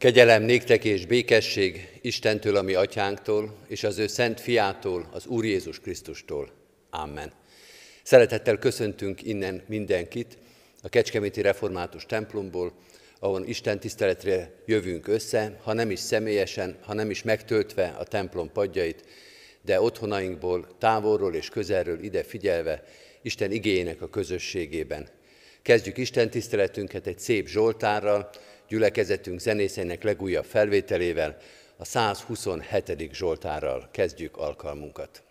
Kegyelem 0.00 0.42
néktek 0.42 0.84
és 0.84 1.06
békesség 1.06 1.98
Istentől, 2.00 2.56
a 2.56 2.62
mi 2.62 2.74
atyánktól, 2.74 3.56
és 3.68 3.84
az 3.84 3.98
ő 3.98 4.06
szent 4.06 4.40
fiától, 4.40 5.08
az 5.12 5.26
Úr 5.26 5.44
Jézus 5.44 5.80
Krisztustól. 5.80 6.50
Amen. 6.90 7.32
Szeretettel 8.02 8.58
köszöntünk 8.58 9.22
innen 9.22 9.62
mindenkit 9.66 10.38
a 10.82 10.88
Kecskeméti 10.88 11.40
Református 11.40 12.06
templomból, 12.06 12.72
ahol 13.18 13.44
Isten 13.44 13.80
tiszteletre 13.80 14.54
jövünk 14.66 15.08
össze, 15.08 15.56
ha 15.62 15.72
nem 15.72 15.90
is 15.90 15.98
személyesen, 15.98 16.78
ha 16.82 16.94
nem 16.94 17.10
is 17.10 17.22
megtöltve 17.22 17.94
a 17.98 18.04
templom 18.04 18.52
padjait, 18.52 19.04
de 19.62 19.80
otthonainkból, 19.80 20.76
távolról 20.78 21.34
és 21.34 21.48
közelről 21.48 22.02
ide 22.02 22.22
figyelve 22.22 22.84
Isten 23.22 23.52
igényének 23.52 24.02
a 24.02 24.08
közösségében. 24.08 25.08
Kezdjük 25.62 25.96
Isten 25.96 26.30
tiszteletünket 26.30 27.06
egy 27.06 27.18
szép 27.18 27.48
Zsoltárral, 27.48 28.30
gyülekezetünk 28.70 29.40
zenészeinek 29.40 30.02
legújabb 30.02 30.44
felvételével, 30.44 31.36
a 31.76 31.84
127. 31.84 33.10
Zsoltárral 33.12 33.88
kezdjük 33.90 34.36
alkalmunkat. 34.36 35.22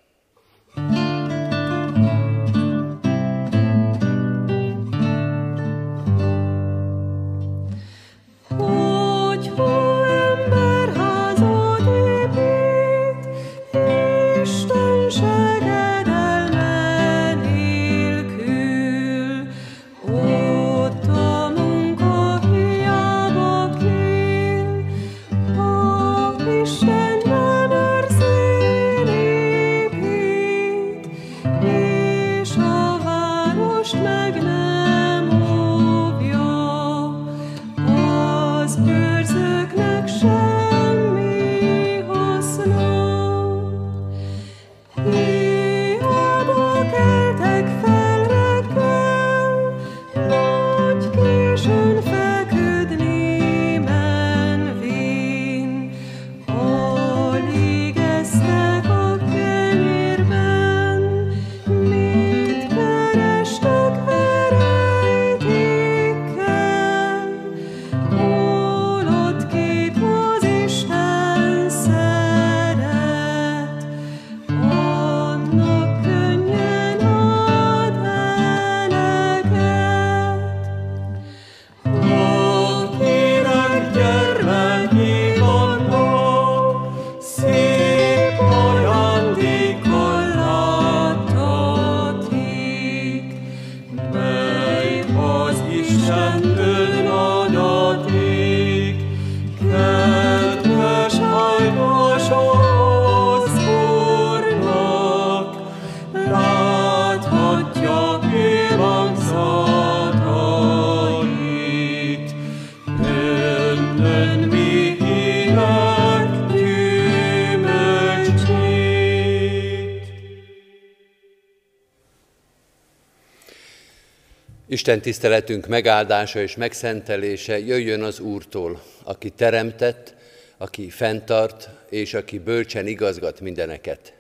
Isten 124.89 125.03
tiszteletünk 125.03 125.67
megáldása 125.67 126.41
és 126.41 126.55
megszentelése 126.55 127.59
jöjjön 127.59 128.03
az 128.03 128.19
Úrtól, 128.19 128.81
aki 129.03 129.29
teremtett, 129.29 130.16
aki 130.57 130.89
fenntart, 130.89 131.69
és 131.89 132.13
aki 132.13 132.39
bölcsen 132.39 132.88
igazgat 132.88 133.39
mindeneket. 133.39 134.13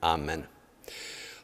Amen. 0.00 0.48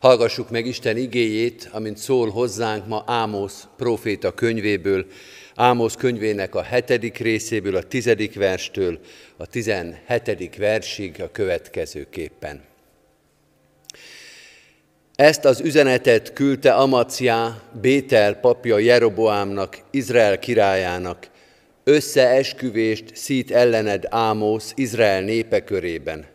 Hallgassuk 0.00 0.50
meg 0.50 0.66
Isten 0.66 0.96
igéjét, 0.96 1.68
amint 1.72 1.96
szól 1.96 2.30
hozzánk 2.30 2.86
ma 2.86 3.04
Ámosz 3.06 3.66
proféta 3.76 4.34
könyvéből, 4.34 5.06
Ámosz 5.54 5.94
könyvének 5.94 6.54
a 6.54 6.62
hetedik 6.62 7.18
részéből, 7.18 7.76
a 7.76 7.82
tizedik 7.82 8.34
verstől 8.34 8.98
a 9.36 9.46
tizenhetedik 9.46 10.56
versig 10.56 11.20
a 11.20 11.30
következőképpen. 11.30 12.71
Ezt 15.16 15.44
az 15.44 15.60
üzenetet 15.60 16.32
küldte 16.32 16.72
Amaciá, 16.72 17.62
Bétel 17.80 18.34
papja 18.34 18.78
Jeroboámnak, 18.78 19.78
Izrael 19.90 20.38
királyának, 20.38 21.28
összeesküvést 21.84 23.16
szít 23.16 23.50
ellened 23.50 24.06
Ámosz 24.10 24.72
Izrael 24.76 25.20
népe 25.20 25.64
körében. 25.64 26.26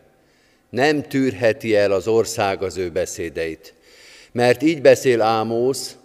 Nem 0.70 1.02
tűrheti 1.02 1.76
el 1.76 1.92
az 1.92 2.08
ország 2.08 2.64
az 2.64 2.78
ő 2.78 2.90
beszédeit, 2.90 3.74
mert 4.32 4.64
így 4.64 4.82
beszél 4.82 5.22
Ámosz, 5.22 5.98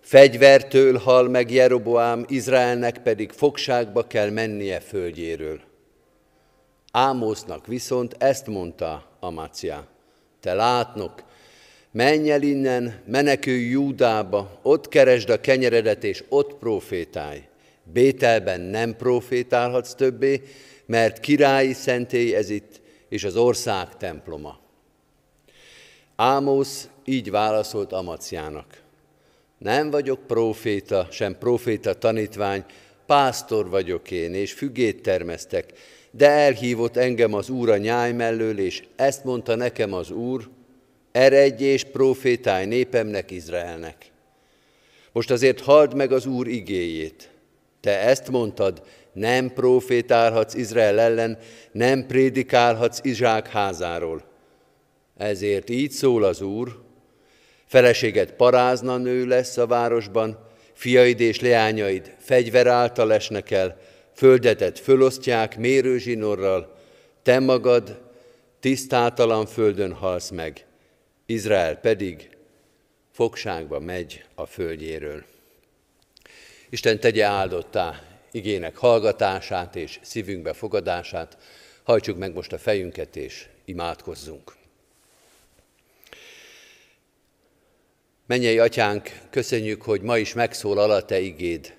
fegyvertől 0.00 0.98
hal 0.98 1.28
meg 1.28 1.50
Jeroboám, 1.50 2.24
Izraelnek 2.28 2.98
pedig 2.98 3.30
fogságba 3.30 4.06
kell 4.06 4.30
mennie 4.30 4.80
földjéről. 4.80 5.60
Ámosznak 6.92 7.66
viszont 7.66 8.14
ezt 8.18 8.46
mondta 8.46 9.04
Amacia, 9.20 9.86
te 10.40 10.54
látnok, 10.54 11.24
menj 11.96 12.30
el 12.30 12.42
innen, 12.42 13.00
menekülj 13.06 13.68
Júdába, 13.68 14.58
ott 14.62 14.88
keresd 14.88 15.28
a 15.30 15.40
kenyeredet, 15.40 16.04
és 16.04 16.24
ott 16.28 16.54
profétálj. 16.54 17.42
Bételben 17.92 18.60
nem 18.60 18.96
profétálhatsz 18.96 19.94
többé, 19.94 20.42
mert 20.86 21.20
királyi 21.20 21.72
szentély 21.72 22.34
ez 22.34 22.50
itt, 22.50 22.80
és 23.08 23.24
az 23.24 23.36
ország 23.36 23.96
temploma. 23.96 24.58
Ámosz 26.16 26.88
így 27.04 27.30
válaszolt 27.30 27.92
Amaciának. 27.92 28.82
Nem 29.58 29.90
vagyok 29.90 30.26
proféta, 30.26 31.08
sem 31.10 31.38
proféta 31.38 31.94
tanítvány, 31.94 32.64
pásztor 33.06 33.68
vagyok 33.68 34.10
én, 34.10 34.34
és 34.34 34.52
fügét 34.52 35.02
termesztek, 35.02 35.72
de 36.10 36.28
elhívott 36.28 36.96
engem 36.96 37.34
az 37.34 37.48
Úr 37.48 37.70
a 37.70 37.76
nyáj 37.76 38.12
mellől, 38.12 38.58
és 38.58 38.82
ezt 38.96 39.24
mondta 39.24 39.54
nekem 39.54 39.92
az 39.92 40.10
Úr, 40.10 40.48
eredj 41.16 41.64
és 41.64 41.84
profétálj 41.84 42.66
népemnek, 42.66 43.30
Izraelnek. 43.30 43.96
Most 45.12 45.30
azért 45.30 45.60
halld 45.60 45.94
meg 45.94 46.12
az 46.12 46.26
Úr 46.26 46.46
igéjét. 46.46 47.30
Te 47.80 48.00
ezt 48.00 48.30
mondtad, 48.30 48.82
nem 49.12 49.52
profétálhatsz 49.52 50.54
Izrael 50.54 51.00
ellen, 51.00 51.38
nem 51.72 52.06
prédikálhatsz 52.06 53.00
Izsák 53.02 53.48
házáról. 53.48 54.22
Ezért 55.16 55.70
így 55.70 55.90
szól 55.90 56.24
az 56.24 56.40
Úr, 56.40 56.82
feleséged 57.66 58.32
parázna 58.32 58.96
nő 58.96 59.26
lesz 59.26 59.56
a 59.56 59.66
városban, 59.66 60.38
fiaid 60.72 61.20
és 61.20 61.40
leányaid 61.40 62.14
fegyver 62.18 62.66
által 62.66 63.12
esnek 63.12 63.50
el, 63.50 63.80
földetet 64.14 64.78
fölosztják 64.78 65.58
mérőzsinorral, 65.58 66.76
te 67.22 67.38
magad 67.38 68.00
tisztátalan 68.60 69.46
földön 69.46 69.92
halsz 69.92 70.30
meg. 70.30 70.66
Izrael 71.26 71.76
pedig 71.76 72.36
fogságba 73.12 73.80
megy 73.80 74.24
a 74.34 74.46
földjéről. 74.46 75.24
Isten 76.70 77.00
tegye 77.00 77.24
áldottá 77.24 78.02
igének 78.30 78.76
hallgatását 78.76 79.76
és 79.76 79.98
szívünkbe 80.02 80.52
fogadását. 80.52 81.38
Hajtsuk 81.82 82.18
meg 82.18 82.32
most 82.32 82.52
a 82.52 82.58
fejünket 82.58 83.16
és 83.16 83.48
imádkozzunk. 83.64 84.54
Mennyei 88.26 88.58
atyánk, 88.58 89.20
köszönjük, 89.30 89.82
hogy 89.82 90.00
ma 90.00 90.18
is 90.18 90.32
megszólal 90.32 90.90
a 90.90 91.04
te 91.04 91.18
igéd, 91.18 91.76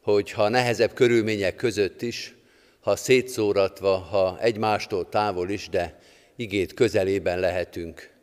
hogy 0.00 0.30
ha 0.30 0.48
nehezebb 0.48 0.92
körülmények 0.92 1.56
között 1.56 2.02
is, 2.02 2.34
ha 2.80 2.96
szétszóratva, 2.96 3.96
ha 3.96 4.40
egymástól 4.40 5.08
távol 5.08 5.50
is, 5.50 5.68
de 5.68 6.00
igét 6.36 6.74
közelében 6.74 7.38
lehetünk. 7.38 8.13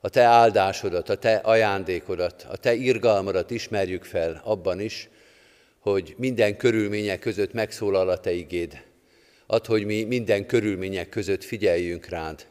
A 0.00 0.08
te 0.08 0.22
áldásodat, 0.22 1.08
a 1.08 1.16
te 1.16 1.34
ajándékodat, 1.34 2.46
a 2.50 2.56
te 2.56 2.74
irgalmadat 2.74 3.50
ismerjük 3.50 4.04
fel 4.04 4.40
abban 4.44 4.80
is, 4.80 5.08
hogy 5.78 6.14
minden 6.16 6.56
körülmények 6.56 7.18
között 7.18 7.52
megszólal 7.52 8.08
a 8.08 8.18
te 8.18 8.32
igéd. 8.32 8.82
Add, 9.46 9.66
hogy 9.66 9.84
mi 9.84 10.04
minden 10.04 10.46
körülmények 10.46 11.08
között 11.08 11.44
figyeljünk 11.44 12.08
rád. 12.08 12.46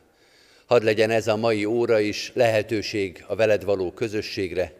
Hadd 0.66 0.84
legyen 0.84 1.10
ez 1.10 1.28
a 1.28 1.36
mai 1.36 1.66
óra 1.66 2.00
is 2.00 2.32
lehetőség 2.34 3.24
a 3.28 3.36
veled 3.36 3.64
való 3.64 3.92
közösségre, 3.92 4.74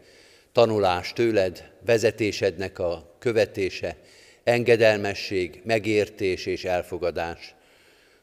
tanulás 0.52 1.12
tőled, 1.12 1.70
vezetésednek 1.86 2.78
a 2.78 3.16
követése, 3.18 3.96
engedelmesség, 4.44 5.60
megértés 5.64 6.46
és 6.46 6.64
elfogadás. 6.64 7.54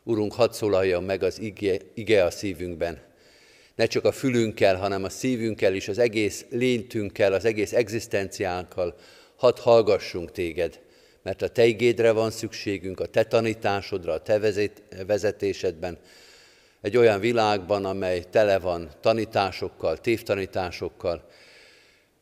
Urunk, 0.04 0.34
hadd 0.34 0.52
szólaljon 0.52 1.04
meg 1.04 1.24
az 1.24 1.40
ige, 1.40 1.78
ige 1.94 2.24
a 2.24 2.32
szívünkben. 2.32 3.05
Ne 3.76 3.86
csak 3.86 4.06
a 4.06 4.12
fülünkkel, 4.12 4.76
hanem 4.76 5.04
a 5.04 5.10
szívünkkel 5.10 5.74
is, 5.74 5.88
az 5.88 5.98
egész 5.98 6.46
léntünkkel, 6.50 7.34
az 7.34 7.46
egész 7.46 7.74
egzisztenciánkkal, 7.74 8.96
hadd 9.36 9.60
hallgassunk 9.60 10.32
téged, 10.32 10.80
mert 11.24 11.42
a 11.42 11.48
te 11.48 11.66
igédre 11.66 12.12
van 12.12 12.32
szükségünk, 12.32 13.00
a 13.00 13.06
te 13.06 13.24
tanításodra, 13.24 14.14
a 14.14 14.22
te 14.22 14.40
vezetésedben, 15.06 15.98
egy 16.82 16.98
olyan 16.98 17.20
világban, 17.20 17.86
amely 17.86 18.24
tele 18.30 18.60
van 18.60 18.90
tanításokkal, 19.02 19.98
tévtanításokkal, 19.98 21.28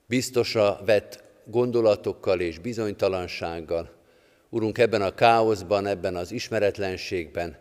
biztosra 0.05 0.81
vett 0.85 1.23
gondolatokkal 1.45 2.39
és 2.39 2.59
bizonytalansággal. 2.59 3.89
Urunk, 4.49 4.77
ebben 4.77 5.01
a 5.01 5.15
káoszban, 5.15 5.85
ebben 5.85 6.15
az 6.15 6.31
ismeretlenségben, 6.31 7.57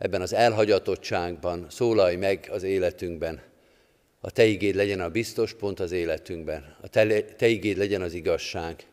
ebben 0.00 0.20
az 0.20 0.32
elhagyatottságban 0.32 1.66
szólalj 1.70 2.16
meg 2.16 2.48
az 2.52 2.62
életünkben. 2.62 3.40
A 4.20 4.30
Te 4.30 4.44
igéd 4.44 4.74
legyen 4.74 5.00
a 5.00 5.08
biztos 5.08 5.54
pont 5.54 5.80
az 5.80 5.92
életünkben. 5.92 6.76
A 6.80 6.88
Te, 6.88 7.22
te 7.22 7.46
igéd 7.46 7.76
legyen 7.76 8.02
az 8.02 8.14
igazság. 8.14 8.86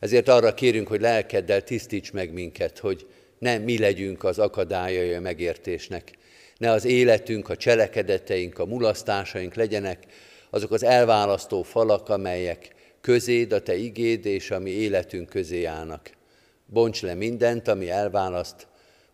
Ezért 0.00 0.28
arra 0.28 0.54
kérünk, 0.54 0.88
hogy 0.88 1.00
lelkeddel 1.00 1.62
tisztíts 1.62 2.12
meg 2.12 2.32
minket, 2.32 2.78
hogy 2.78 3.06
ne 3.38 3.58
mi 3.58 3.78
legyünk 3.78 4.24
az 4.24 4.38
akadályai 4.38 5.12
a 5.12 5.20
megértésnek. 5.20 6.12
Ne 6.58 6.70
az 6.70 6.84
életünk, 6.84 7.48
a 7.48 7.56
cselekedeteink, 7.56 8.58
a 8.58 8.66
mulasztásaink 8.66 9.54
legyenek 9.54 10.04
azok 10.50 10.70
az 10.70 10.82
elválasztó 10.82 11.62
falak, 11.62 12.08
amelyek 12.08 12.74
közéd, 13.00 13.52
a 13.52 13.62
Te 13.62 13.76
igéd 13.76 14.26
és 14.26 14.50
a 14.50 14.58
mi 14.58 14.70
életünk 14.70 15.28
közé 15.28 15.64
állnak. 15.64 16.10
Bonts 16.66 17.02
le 17.02 17.14
mindent, 17.14 17.68
ami 17.68 17.90
elválaszt, 17.90 18.66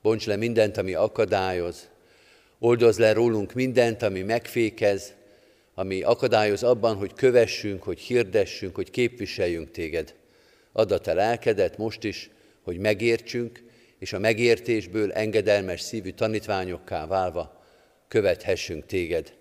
bonts 0.03 0.27
le 0.27 0.37
mindent, 0.37 0.77
ami 0.77 0.95
akadályoz, 0.95 1.89
oldoz 2.59 2.99
le 2.99 3.13
rólunk 3.13 3.53
mindent, 3.53 4.03
ami 4.03 4.23
megfékez, 4.23 5.13
ami 5.75 6.03
akadályoz 6.03 6.63
abban, 6.63 6.97
hogy 6.97 7.13
kövessünk, 7.13 7.83
hogy 7.83 7.99
hirdessünk, 7.99 8.75
hogy 8.75 8.91
képviseljünk 8.91 9.71
téged. 9.71 10.15
Add 10.73 10.93
a 10.93 10.99
te 10.99 11.13
lelkedet 11.13 11.79
most 11.79 12.05
is, 12.05 12.31
hogy 12.63 12.79
megértsünk, 12.79 13.63
és 13.99 14.13
a 14.13 14.19
megértésből 14.19 15.13
engedelmes 15.13 15.81
szívű 15.81 16.11
tanítványokká 16.11 17.07
válva 17.07 17.65
követhessünk 18.09 18.87
téged. 18.87 19.33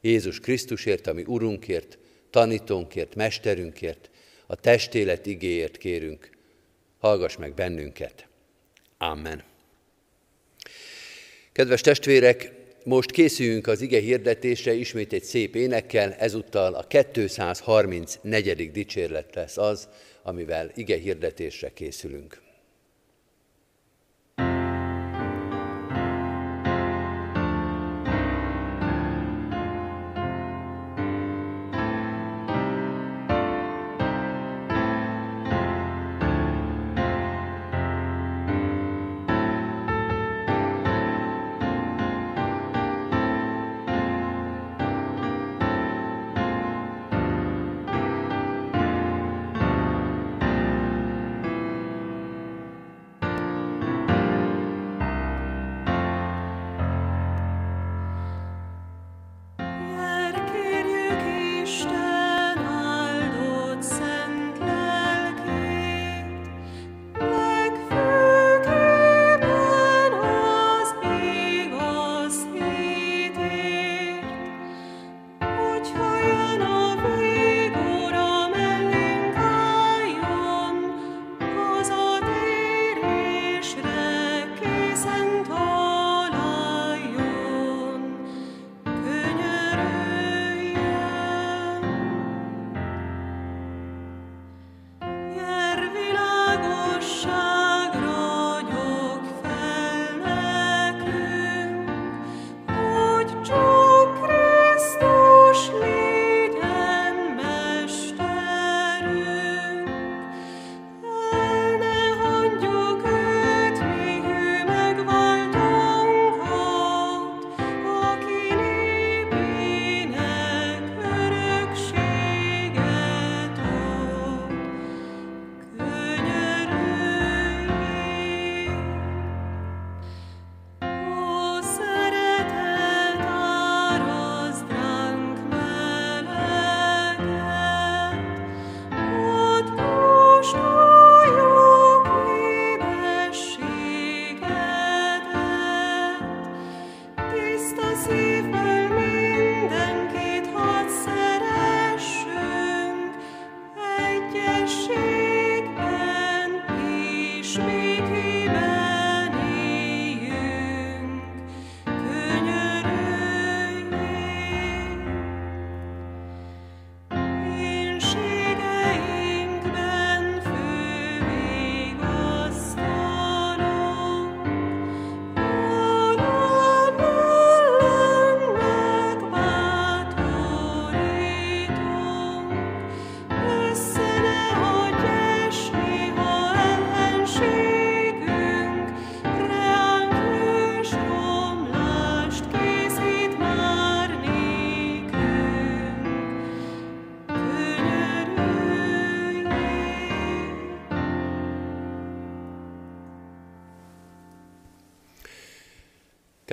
Jézus 0.00 0.40
Krisztusért, 0.40 1.06
ami 1.06 1.24
Urunkért, 1.26 1.98
tanítónkért, 2.30 3.14
mesterünkért, 3.14 4.10
a 4.46 4.56
testélet 4.56 5.26
igéért 5.26 5.76
kérünk. 5.76 6.30
Hallgass 6.98 7.36
meg 7.36 7.54
bennünket. 7.54 8.26
Amen. 8.98 9.47
Kedves 11.58 11.80
testvérek, 11.80 12.52
most 12.84 13.10
készüljünk 13.10 13.66
az 13.66 13.80
ige 13.80 14.00
hirdetésre 14.00 14.72
ismét 14.72 15.12
egy 15.12 15.22
szép 15.22 15.54
énekkel, 15.54 16.12
ezúttal 16.12 16.74
a 16.74 16.86
234. 17.12 18.70
dicsérlet 18.72 19.34
lesz 19.34 19.56
az, 19.56 19.88
amivel 20.22 20.70
ige 20.74 20.96
hirdetésre 20.96 21.72
készülünk. 21.74 22.47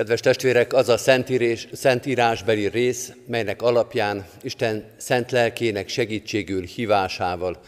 Kedves 0.05 0.23
testvérek, 0.23 0.73
az 0.73 0.89
a 0.89 0.97
szentírás, 0.97 1.67
szentírásbeli 1.71 2.67
rész, 2.67 3.11
melynek 3.27 3.61
alapján 3.61 4.25
Isten 4.41 4.85
szent 4.97 5.31
lelkének 5.31 5.87
segítségül 5.87 6.63
hívásával 6.63 7.59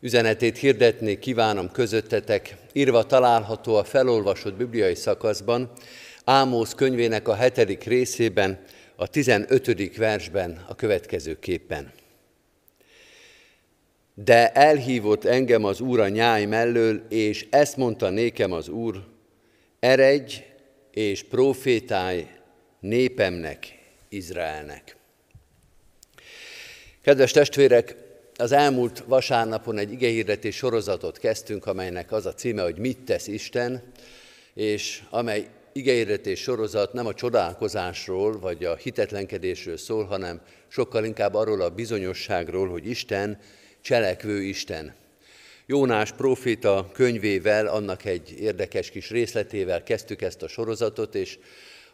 üzenetét 0.00 0.58
hirdetni 0.58 1.18
kívánom 1.18 1.70
közöttetek, 1.70 2.56
írva 2.72 3.04
található 3.04 3.74
a 3.74 3.84
felolvasott 3.84 4.54
bibliai 4.54 4.94
szakaszban, 4.94 5.70
Ámóz 6.24 6.74
könyvének 6.74 7.28
a 7.28 7.34
hetedik 7.34 7.84
részében, 7.84 8.58
a 8.94 9.06
15. 9.06 9.96
versben 9.96 10.64
a 10.68 10.74
következőképpen. 10.74 11.92
De 14.14 14.52
elhívott 14.52 15.24
engem 15.24 15.64
az 15.64 15.80
Úr 15.80 16.00
a 16.00 16.08
nyáj 16.08 16.44
mellől, 16.44 17.02
és 17.08 17.46
ezt 17.50 17.76
mondta 17.76 18.10
nékem 18.10 18.52
az 18.52 18.68
Úr, 18.68 19.04
eredj 19.80 20.54
és 20.96 21.22
profétálj 21.22 22.26
népemnek, 22.80 23.78
Izraelnek. 24.08 24.96
Kedves 27.02 27.30
testvérek, 27.30 27.96
az 28.36 28.52
elmúlt 28.52 29.02
vasárnapon 29.06 29.78
egy 29.78 29.92
igehirdetés 29.92 30.56
sorozatot 30.56 31.18
kezdtünk, 31.18 31.66
amelynek 31.66 32.12
az 32.12 32.26
a 32.26 32.34
címe, 32.34 32.62
hogy 32.62 32.78
mit 32.78 32.98
tesz 32.98 33.26
Isten, 33.26 33.82
és 34.54 35.02
amely 35.10 35.48
igehirdetés 35.72 36.40
sorozat 36.40 36.92
nem 36.92 37.06
a 37.06 37.14
csodálkozásról 37.14 38.38
vagy 38.38 38.64
a 38.64 38.76
hitetlenkedésről 38.76 39.76
szól, 39.76 40.04
hanem 40.04 40.40
sokkal 40.68 41.04
inkább 41.04 41.34
arról 41.34 41.60
a 41.60 41.70
bizonyosságról, 41.70 42.68
hogy 42.68 42.86
Isten 42.86 43.38
cselekvő 43.80 44.42
Isten. 44.42 44.94
Jónás 45.68 46.12
proféta 46.12 46.90
könyvével, 46.92 47.66
annak 47.66 48.04
egy 48.04 48.34
érdekes 48.40 48.90
kis 48.90 49.10
részletével 49.10 49.82
kezdtük 49.82 50.22
ezt 50.22 50.42
a 50.42 50.48
sorozatot, 50.48 51.14
és 51.14 51.38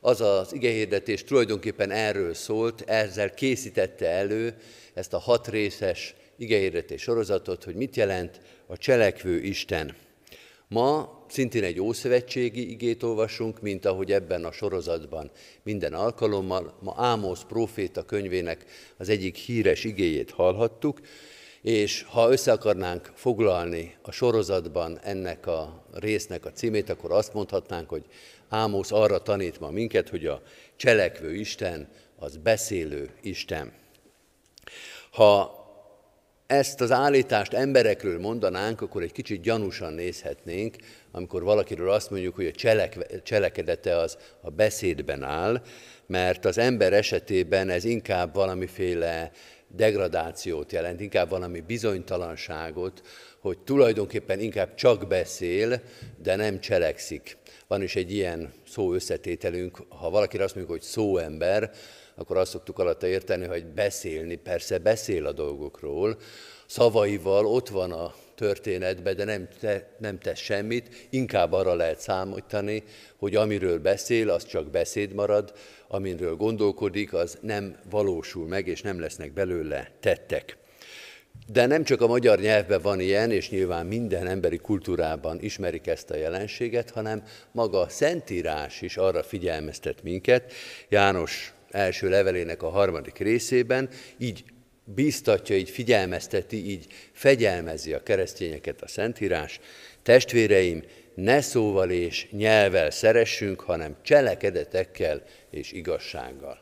az 0.00 0.20
az 0.20 0.52
igehirdetés 0.52 1.24
tulajdonképpen 1.24 1.90
erről 1.90 2.34
szólt, 2.34 2.80
ezzel 2.80 3.34
készítette 3.34 4.08
elő 4.08 4.54
ezt 4.94 5.12
a 5.12 5.18
hat 5.18 5.48
részes 5.48 6.14
igehirdetés 6.36 7.02
sorozatot, 7.02 7.64
hogy 7.64 7.74
mit 7.74 7.96
jelent 7.96 8.40
a 8.66 8.76
cselekvő 8.76 9.40
Isten. 9.40 9.96
Ma 10.68 11.24
szintén 11.28 11.64
egy 11.64 11.80
ószövetségi 11.80 12.70
igét 12.70 13.02
olvasunk, 13.02 13.60
mint 13.60 13.84
ahogy 13.84 14.12
ebben 14.12 14.44
a 14.44 14.52
sorozatban 14.52 15.30
minden 15.62 15.92
alkalommal. 15.92 16.78
Ma 16.80 16.94
Ámosz 16.96 17.42
proféta 17.48 18.02
könyvének 18.04 18.64
az 18.96 19.08
egyik 19.08 19.36
híres 19.36 19.84
igéjét 19.84 20.30
hallhattuk, 20.30 21.00
és 21.62 22.02
ha 22.08 22.30
össze 22.30 22.52
akarnánk 22.52 23.10
foglalni 23.14 23.96
a 24.02 24.10
sorozatban 24.10 24.98
ennek 25.02 25.46
a 25.46 25.84
résznek 25.92 26.44
a 26.44 26.52
címét, 26.52 26.90
akkor 26.90 27.12
azt 27.12 27.34
mondhatnánk, 27.34 27.88
hogy 27.88 28.04
Ámosz 28.48 28.92
arra 28.92 29.18
tanít 29.18 29.60
ma 29.60 29.70
minket, 29.70 30.08
hogy 30.08 30.26
a 30.26 30.42
cselekvő 30.76 31.34
Isten 31.34 31.88
az 32.16 32.36
beszélő 32.36 33.10
Isten. 33.20 33.72
Ha 35.10 35.60
ezt 36.46 36.80
az 36.80 36.90
állítást 36.90 37.52
emberekről 37.52 38.18
mondanánk, 38.18 38.80
akkor 38.80 39.02
egy 39.02 39.12
kicsit 39.12 39.42
gyanúsan 39.42 39.92
nézhetnénk, 39.92 40.76
amikor 41.10 41.42
valakiről 41.42 41.90
azt 41.90 42.10
mondjuk, 42.10 42.34
hogy 42.34 42.46
a 42.46 42.52
cselek, 42.52 43.22
cselekedete 43.22 43.96
az 43.96 44.16
a 44.40 44.50
beszédben 44.50 45.22
áll, 45.22 45.62
mert 46.06 46.44
az 46.44 46.58
ember 46.58 46.92
esetében 46.92 47.68
ez 47.68 47.84
inkább 47.84 48.34
valamiféle 48.34 49.30
degradációt 49.76 50.72
jelent, 50.72 51.00
inkább 51.00 51.28
valami 51.28 51.60
bizonytalanságot, 51.60 53.02
hogy 53.40 53.58
tulajdonképpen 53.58 54.40
inkább 54.40 54.74
csak 54.74 55.08
beszél, 55.08 55.80
de 56.22 56.36
nem 56.36 56.60
cselekszik. 56.60 57.36
Van 57.66 57.82
is 57.82 57.96
egy 57.96 58.12
ilyen 58.12 58.52
szó 58.68 58.92
összetételünk, 58.94 59.78
ha 59.88 60.10
valaki 60.10 60.38
azt 60.38 60.54
mondjuk, 60.54 60.78
hogy 60.78 60.86
szóember, 60.86 61.70
akkor 62.14 62.36
azt 62.36 62.50
szoktuk 62.50 62.78
alatta 62.78 63.06
érteni, 63.06 63.46
hogy 63.46 63.66
beszélni, 63.66 64.34
persze 64.34 64.78
beszél 64.78 65.26
a 65.26 65.32
dolgokról, 65.32 66.16
szavaival 66.66 67.46
ott 67.46 67.68
van 67.68 67.92
a 67.92 68.14
történetben, 68.34 69.16
de 69.16 69.24
nem, 69.24 69.48
te, 69.60 69.96
nem 69.98 70.18
tesz 70.18 70.38
semmit, 70.38 71.06
inkább 71.10 71.52
arra 71.52 71.74
lehet 71.74 72.00
számítani, 72.00 72.82
hogy 73.16 73.36
amiről 73.36 73.78
beszél, 73.78 74.30
az 74.30 74.46
csak 74.46 74.70
beszéd 74.70 75.12
marad, 75.12 75.52
amiről 75.92 76.36
gondolkodik, 76.36 77.12
az 77.12 77.38
nem 77.40 77.76
valósul 77.90 78.46
meg, 78.46 78.66
és 78.66 78.82
nem 78.82 79.00
lesznek 79.00 79.32
belőle 79.32 79.90
tettek. 80.00 80.56
De 81.52 81.66
nem 81.66 81.84
csak 81.84 82.00
a 82.00 82.06
magyar 82.06 82.38
nyelvben 82.38 82.82
van 82.82 83.00
ilyen, 83.00 83.30
és 83.30 83.50
nyilván 83.50 83.86
minden 83.86 84.26
emberi 84.26 84.56
kultúrában 84.56 85.38
ismerik 85.40 85.86
ezt 85.86 86.10
a 86.10 86.16
jelenséget, 86.16 86.90
hanem 86.90 87.22
maga 87.52 87.80
a 87.80 87.88
Szentírás 87.88 88.80
is 88.80 88.96
arra 88.96 89.22
figyelmeztet 89.22 90.02
minket. 90.02 90.52
János 90.88 91.54
első 91.70 92.08
levelének 92.08 92.62
a 92.62 92.68
harmadik 92.68 93.18
részében 93.18 93.88
így 94.18 94.44
bíztatja, 94.84 95.56
így 95.56 95.70
figyelmezteti, 95.70 96.70
így 96.70 96.86
fegyelmezi 97.12 97.92
a 97.92 98.02
keresztényeket 98.02 98.82
a 98.82 98.88
Szentírás. 98.88 99.60
Testvéreim, 100.02 100.82
ne 101.14 101.40
szóval 101.40 101.90
és 101.90 102.26
nyelvel 102.30 102.90
szeressünk, 102.90 103.60
hanem 103.60 103.96
cselekedetekkel 104.02 105.22
és 105.52 105.72
igazsággal. 105.72 106.60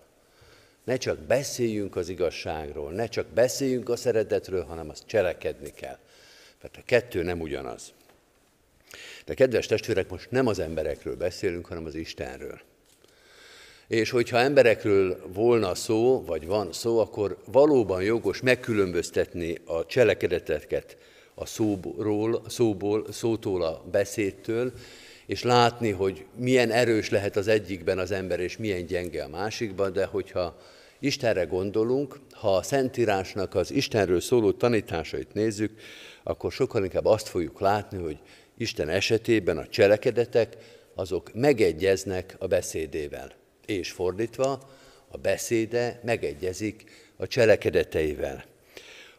Ne 0.85 0.97
csak 0.97 1.19
beszéljünk 1.19 1.97
az 1.97 2.09
igazságról, 2.09 2.93
ne 2.93 3.07
csak 3.07 3.27
beszéljünk 3.27 3.89
a 3.89 3.97
szeretetről, 3.97 4.65
hanem 4.65 4.89
azt 4.89 5.07
cselekedni 5.07 5.71
kell. 5.71 5.99
Mert 6.63 6.77
a 6.77 6.83
kettő 6.85 7.23
nem 7.23 7.41
ugyanaz. 7.41 7.93
De 9.25 9.35
kedves 9.35 9.67
testvérek, 9.67 10.09
most 10.09 10.31
nem 10.31 10.47
az 10.47 10.59
emberekről 10.59 11.17
beszélünk, 11.17 11.67
hanem 11.67 11.85
az 11.85 11.95
Istenről. 11.95 12.61
És 13.87 14.11
hogyha 14.11 14.39
emberekről 14.39 15.23
volna 15.33 15.75
szó, 15.75 16.25
vagy 16.25 16.47
van 16.47 16.73
szó, 16.73 16.99
akkor 16.99 17.39
valóban 17.45 18.03
jogos 18.03 18.41
megkülönböztetni 18.41 19.59
a 19.65 19.87
cselekedeteket 19.87 20.97
a 21.35 21.47
szóból, 21.47 22.43
szóból, 22.49 23.07
szótól, 23.13 23.63
a 23.63 23.85
beszédtől, 23.91 24.73
és 25.31 25.43
látni, 25.43 25.91
hogy 25.91 26.25
milyen 26.37 26.71
erős 26.71 27.11
lehet 27.11 27.37
az 27.37 27.49
egyikben 27.49 27.99
az 27.99 28.11
ember, 28.11 28.41
és 28.41 28.57
milyen 28.57 28.87
gyenge 28.87 29.23
a 29.25 29.29
másikban, 29.29 29.93
de 29.93 30.05
hogyha 30.05 30.57
Istenre 30.99 31.45
gondolunk, 31.45 32.21
ha 32.33 32.57
a 32.57 32.63
Szentírásnak 32.63 33.55
az 33.55 33.71
Istenről 33.71 34.21
szóló 34.21 34.53
tanításait 34.53 35.33
nézzük, 35.33 35.81
akkor 36.23 36.53
sokkal 36.53 36.85
inkább 36.85 37.05
azt 37.05 37.29
fogjuk 37.29 37.61
látni, 37.61 37.99
hogy 38.03 38.19
Isten 38.57 38.89
esetében 38.89 39.59
a 39.59 39.67
cselekedetek 39.67 40.57
azok 40.95 41.31
megegyeznek 41.35 42.37
a 42.39 42.47
beszédével 42.47 43.33
és 43.67 43.91
fordítva, 43.91 44.71
a 45.09 45.17
beszéde 45.17 46.01
megegyezik 46.05 46.85
a 47.17 47.27
cselekedeteivel. 47.27 48.45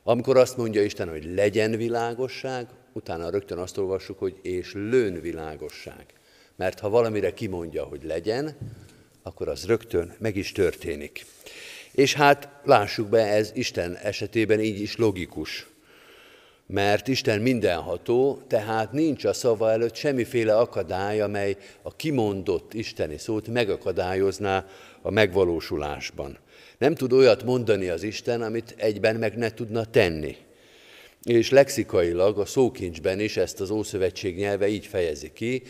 Amikor 0.03 0.38
azt 0.38 0.58
mondja 0.58 0.84
Isten, 0.84 1.10
hogy 1.10 1.34
legyen 1.36 1.72
világosság, 1.72 2.68
utána 2.93 3.29
rögtön 3.29 3.57
azt 3.57 3.77
olvassuk, 3.77 4.19
hogy 4.19 4.39
és 4.41 4.74
lőn 4.74 5.21
világosság. 5.21 6.05
Mert 6.55 6.79
ha 6.79 6.89
valamire 6.89 7.33
kimondja, 7.33 7.83
hogy 7.83 8.03
legyen, 8.03 8.57
akkor 9.24 9.48
az 9.48 9.65
rögtön 9.65 10.13
meg 10.19 10.36
is 10.36 10.51
történik. 10.51 11.25
És 11.91 12.13
hát 12.13 12.50
lássuk 12.63 13.07
be, 13.10 13.27
ez 13.27 13.51
Isten 13.53 13.95
esetében 13.95 14.60
így 14.60 14.79
is 14.79 14.98
logikus 14.98 15.69
mert 16.71 17.07
Isten 17.07 17.41
mindenható, 17.41 18.41
tehát 18.48 18.91
nincs 18.91 19.25
a 19.25 19.33
szava 19.33 19.71
előtt 19.71 19.95
semmiféle 19.95 20.57
akadály, 20.57 21.21
amely 21.21 21.57
a 21.81 21.95
kimondott 21.95 22.74
isteni 22.74 23.17
szót 23.17 23.48
megakadályozná 23.48 24.65
a 25.01 25.12
megvalósulásban. 25.12 26.38
Nem 26.77 26.95
tud 26.95 27.13
olyat 27.13 27.43
mondani 27.43 27.88
az 27.88 28.03
Isten, 28.03 28.41
amit 28.41 28.75
egyben 28.77 29.15
meg 29.15 29.38
ne 29.38 29.53
tudna 29.53 29.86
tenni. 29.86 30.36
És 31.24 31.50
lexikailag 31.50 32.40
a 32.40 32.46
szókincsben 32.46 33.20
is 33.20 33.38
ezt 33.38 33.62
az 33.62 33.70
Ószövetség 33.70 34.36
nyelve 34.36 34.68
így 34.68 34.86
fejezi 34.86 35.32
ki, 35.34 35.63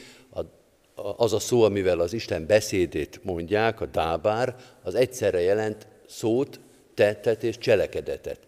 az 1.18 1.34
a 1.34 1.40
szó, 1.40 1.64
amivel 1.64 2.00
az 2.00 2.14
Isten 2.14 2.46
beszédét 2.46 3.20
mondják, 3.24 3.82
a 3.82 3.86
dábár, 3.86 4.56
az 4.84 4.96
egyszerre 4.96 5.42
jelent 5.42 5.88
szót, 6.08 6.60
tettet 6.94 7.44
és 7.44 7.58
cselekedetet 7.58 8.40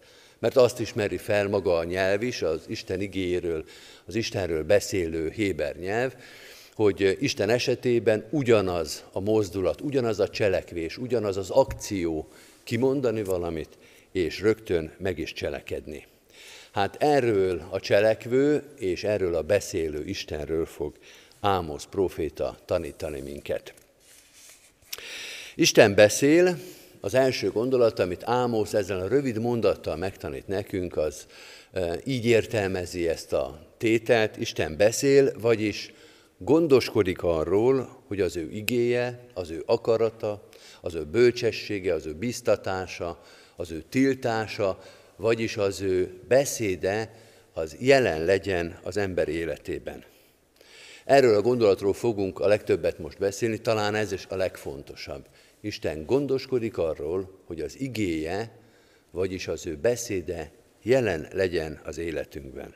mert 0.44 0.56
azt 0.56 0.80
ismeri 0.80 1.16
fel 1.16 1.48
maga 1.48 1.76
a 1.76 1.84
nyelv 1.84 2.22
is, 2.22 2.42
az 2.42 2.64
Isten 2.66 3.00
igéről, 3.00 3.64
az 4.06 4.14
Istenről 4.14 4.64
beszélő 4.64 5.30
héber 5.30 5.76
nyelv, 5.76 6.14
hogy 6.74 7.16
Isten 7.20 7.50
esetében 7.50 8.28
ugyanaz 8.30 9.04
a 9.12 9.20
mozdulat, 9.20 9.80
ugyanaz 9.80 10.20
a 10.20 10.28
cselekvés, 10.28 10.98
ugyanaz 10.98 11.36
az 11.36 11.50
akció 11.50 12.28
kimondani 12.64 13.22
valamit, 13.22 13.78
és 14.12 14.40
rögtön 14.40 14.92
meg 14.98 15.18
is 15.18 15.32
cselekedni. 15.32 16.06
Hát 16.74 16.96
erről 16.98 17.68
a 17.70 17.80
cselekvő 17.80 18.62
és 18.78 19.04
erről 19.04 19.34
a 19.34 19.42
beszélő 19.42 20.04
Istenről 20.04 20.66
fog 20.66 20.94
Ámosz 21.40 21.84
proféta 21.84 22.56
tanítani 22.64 23.20
minket. 23.20 23.74
Isten 25.54 25.94
beszél, 25.94 26.58
az 27.00 27.14
első 27.14 27.50
gondolat, 27.50 27.98
amit 27.98 28.22
Ámosz 28.24 28.72
ezzel 28.72 29.00
a 29.00 29.08
rövid 29.08 29.40
mondattal 29.40 29.96
megtanít 29.96 30.46
nekünk, 30.46 30.96
az 30.96 31.26
így 32.04 32.26
értelmezi 32.26 33.08
ezt 33.08 33.32
a 33.32 33.66
tételt, 33.78 34.36
Isten 34.36 34.76
beszél, 34.76 35.32
vagyis 35.40 35.92
gondoskodik 36.38 37.22
arról, 37.22 38.02
hogy 38.06 38.20
az 38.20 38.36
ő 38.36 38.50
igéje, 38.50 39.26
az 39.34 39.50
ő 39.50 39.62
akarata, 39.66 40.48
az 40.80 40.94
ő 40.94 41.04
bölcsessége, 41.04 41.94
az 41.94 42.06
ő 42.06 42.12
biztatása, 42.12 43.22
az 43.56 43.70
ő 43.70 43.84
tiltása, 43.88 44.78
vagyis 45.16 45.56
az 45.56 45.80
ő 45.80 46.20
beszéde, 46.28 47.14
az 47.52 47.76
jelen 47.80 48.24
legyen 48.24 48.78
az 48.82 48.96
ember 48.96 49.28
életében. 49.28 50.04
Erről 51.04 51.34
a 51.34 51.42
gondolatról 51.42 51.92
fogunk 51.92 52.40
a 52.40 52.46
legtöbbet 52.46 52.98
most 52.98 53.18
beszélni, 53.18 53.60
talán 53.60 53.94
ez 53.94 54.12
is 54.12 54.26
a 54.28 54.36
legfontosabb. 54.36 55.26
Isten 55.60 56.06
gondoskodik 56.06 56.78
arról, 56.78 57.38
hogy 57.46 57.60
az 57.60 57.80
igéje, 57.80 58.58
vagyis 59.10 59.48
az 59.48 59.66
ő 59.66 59.76
beszéde 59.76 60.50
jelen 60.82 61.28
legyen 61.32 61.80
az 61.84 61.98
életünkben. 61.98 62.74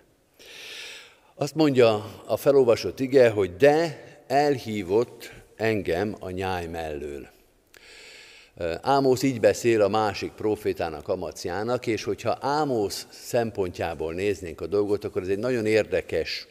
Azt 1.34 1.54
mondja 1.54 2.22
a 2.26 2.36
felolvasott 2.36 3.00
ige, 3.00 3.30
hogy 3.30 3.56
de 3.56 4.04
elhívott 4.26 5.32
engem 5.56 6.16
a 6.18 6.30
nyáj 6.30 6.66
mellől. 6.66 7.28
Ámos 8.80 9.22
így 9.22 9.40
beszél 9.40 9.82
a 9.82 9.88
másik 9.88 10.30
profétának, 10.32 11.08
Amaciának, 11.08 11.86
és 11.86 12.04
hogyha 12.04 12.38
Ámos 12.40 13.06
szempontjából 13.10 14.14
néznénk 14.14 14.60
a 14.60 14.66
dolgot, 14.66 15.04
akkor 15.04 15.22
ez 15.22 15.28
egy 15.28 15.38
nagyon 15.38 15.66
érdekes 15.66 16.46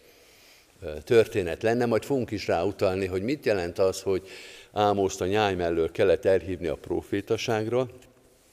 történet 1.04 1.64
lenne, 1.64 1.86
majd 1.86 2.04
fogunk 2.04 2.32
is 2.32 2.48
rá 2.48 2.66
hogy 3.10 3.22
mit 3.22 3.46
jelent 3.46 3.80
az, 3.80 4.02
hogy 4.02 4.28
Ámoszt 4.74 5.22
a 5.22 5.26
nyáj 5.26 5.56
mellől 5.56 5.92
kellett 5.92 6.26
elhívni 6.26 6.68
a 6.68 6.76
profétaságra, 6.76 7.90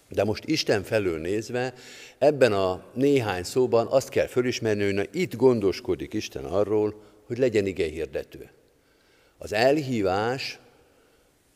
de 0.08 0.24
most 0.24 0.44
Isten 0.44 0.82
felől 0.82 1.18
nézve, 1.18 1.74
ebben 2.18 2.52
a 2.52 2.84
néhány 2.92 3.42
szóban 3.42 3.86
azt 3.86 4.08
kell 4.08 4.26
fölismerni, 4.26 4.94
hogy 4.94 5.08
itt 5.12 5.36
gondoskodik 5.36 6.12
Isten 6.12 6.44
arról, 6.44 6.94
hogy 7.26 7.38
legyen 7.38 7.66
ige 7.66 7.86
hirdető. 7.86 8.50
Az 9.38 9.52
elhívás 9.52 10.58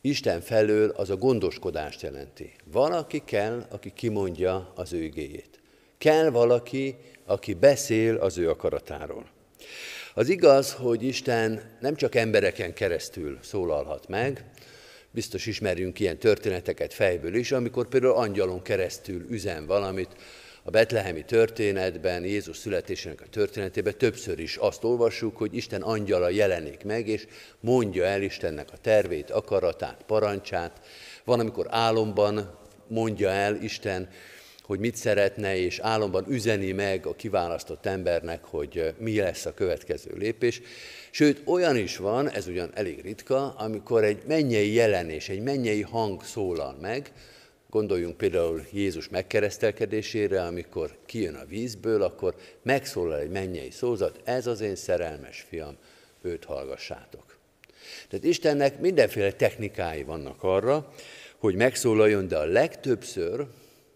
Isten 0.01 0.41
felől 0.41 0.89
az 0.89 1.09
a 1.09 1.15
gondoskodást 1.15 2.01
jelenti. 2.01 2.51
Valaki 2.71 3.21
kell, 3.25 3.65
aki 3.69 3.91
kimondja 3.95 4.71
az 4.75 4.93
ő 4.93 5.03
igéjét. 5.03 5.59
Kell 5.97 6.29
valaki, 6.29 6.95
aki 7.25 7.53
beszél 7.53 8.15
az 8.15 8.37
ő 8.37 8.49
akaratáról. 8.49 9.29
Az 10.13 10.29
igaz, 10.29 10.73
hogy 10.73 11.03
Isten 11.03 11.77
nem 11.79 11.95
csak 11.95 12.15
embereken 12.15 12.73
keresztül 12.73 13.37
szólalhat 13.41 14.07
meg, 14.07 14.45
biztos 15.11 15.45
ismerjünk 15.45 15.99
ilyen 15.99 16.17
történeteket 16.17 16.93
fejből 16.93 17.35
is, 17.35 17.51
amikor 17.51 17.87
például 17.87 18.13
angyalon 18.13 18.61
keresztül 18.61 19.25
üzen 19.29 19.65
valamit, 19.65 20.15
a 20.63 20.69
betlehemi 20.69 21.23
történetben, 21.25 22.23
Jézus 22.23 22.57
születésének 22.57 23.21
a 23.21 23.29
történetében 23.29 23.97
többször 23.97 24.39
is 24.39 24.55
azt 24.55 24.83
olvassuk, 24.83 25.37
hogy 25.37 25.55
Isten 25.55 25.81
angyala 25.81 26.29
jelenik 26.29 26.83
meg, 26.83 27.07
és 27.07 27.27
mondja 27.59 28.05
el 28.05 28.21
Istennek 28.21 28.67
a 28.71 28.77
tervét, 28.81 29.29
akaratát, 29.29 30.03
parancsát. 30.05 30.81
Van, 31.23 31.39
amikor 31.39 31.67
álomban 31.69 32.57
mondja 32.87 33.29
el 33.29 33.55
Isten, 33.55 34.09
hogy 34.69 34.79
mit 34.79 34.95
szeretne, 34.95 35.57
és 35.57 35.79
álomban 35.79 36.25
üzeni 36.27 36.71
meg 36.71 37.05
a 37.05 37.15
kiválasztott 37.15 37.85
embernek, 37.85 38.43
hogy 38.43 38.93
mi 38.97 39.19
lesz 39.19 39.45
a 39.45 39.53
következő 39.53 40.11
lépés. 40.17 40.61
Sőt, 41.11 41.41
olyan 41.45 41.77
is 41.77 41.97
van, 41.97 42.29
ez 42.29 42.47
ugyan 42.47 42.71
elég 42.73 43.01
ritka, 43.01 43.49
amikor 43.57 44.03
egy 44.03 44.21
mennyei 44.27 44.73
jelenés, 44.73 45.29
egy 45.29 45.41
mennyei 45.41 45.81
hang 45.81 46.23
szólal 46.23 46.77
meg, 46.81 47.11
Gondoljunk 47.69 48.17
például 48.17 48.65
Jézus 48.71 49.09
megkeresztelkedésére, 49.09 50.43
amikor 50.43 50.97
kijön 51.05 51.35
a 51.35 51.45
vízből, 51.45 52.01
akkor 52.01 52.35
megszólal 52.61 53.19
egy 53.19 53.29
mennyei 53.29 53.71
szózat, 53.71 54.21
ez 54.23 54.47
az 54.47 54.61
én 54.61 54.75
szerelmes 54.75 55.45
fiam, 55.49 55.77
őt 56.21 56.45
hallgassátok. 56.45 57.37
Tehát 58.09 58.25
Istennek 58.25 58.79
mindenféle 58.79 59.31
technikái 59.31 60.03
vannak 60.03 60.43
arra, 60.43 60.93
hogy 61.37 61.55
megszólaljon, 61.55 62.27
de 62.27 62.37
a 62.37 62.45
legtöbbször, 62.45 63.47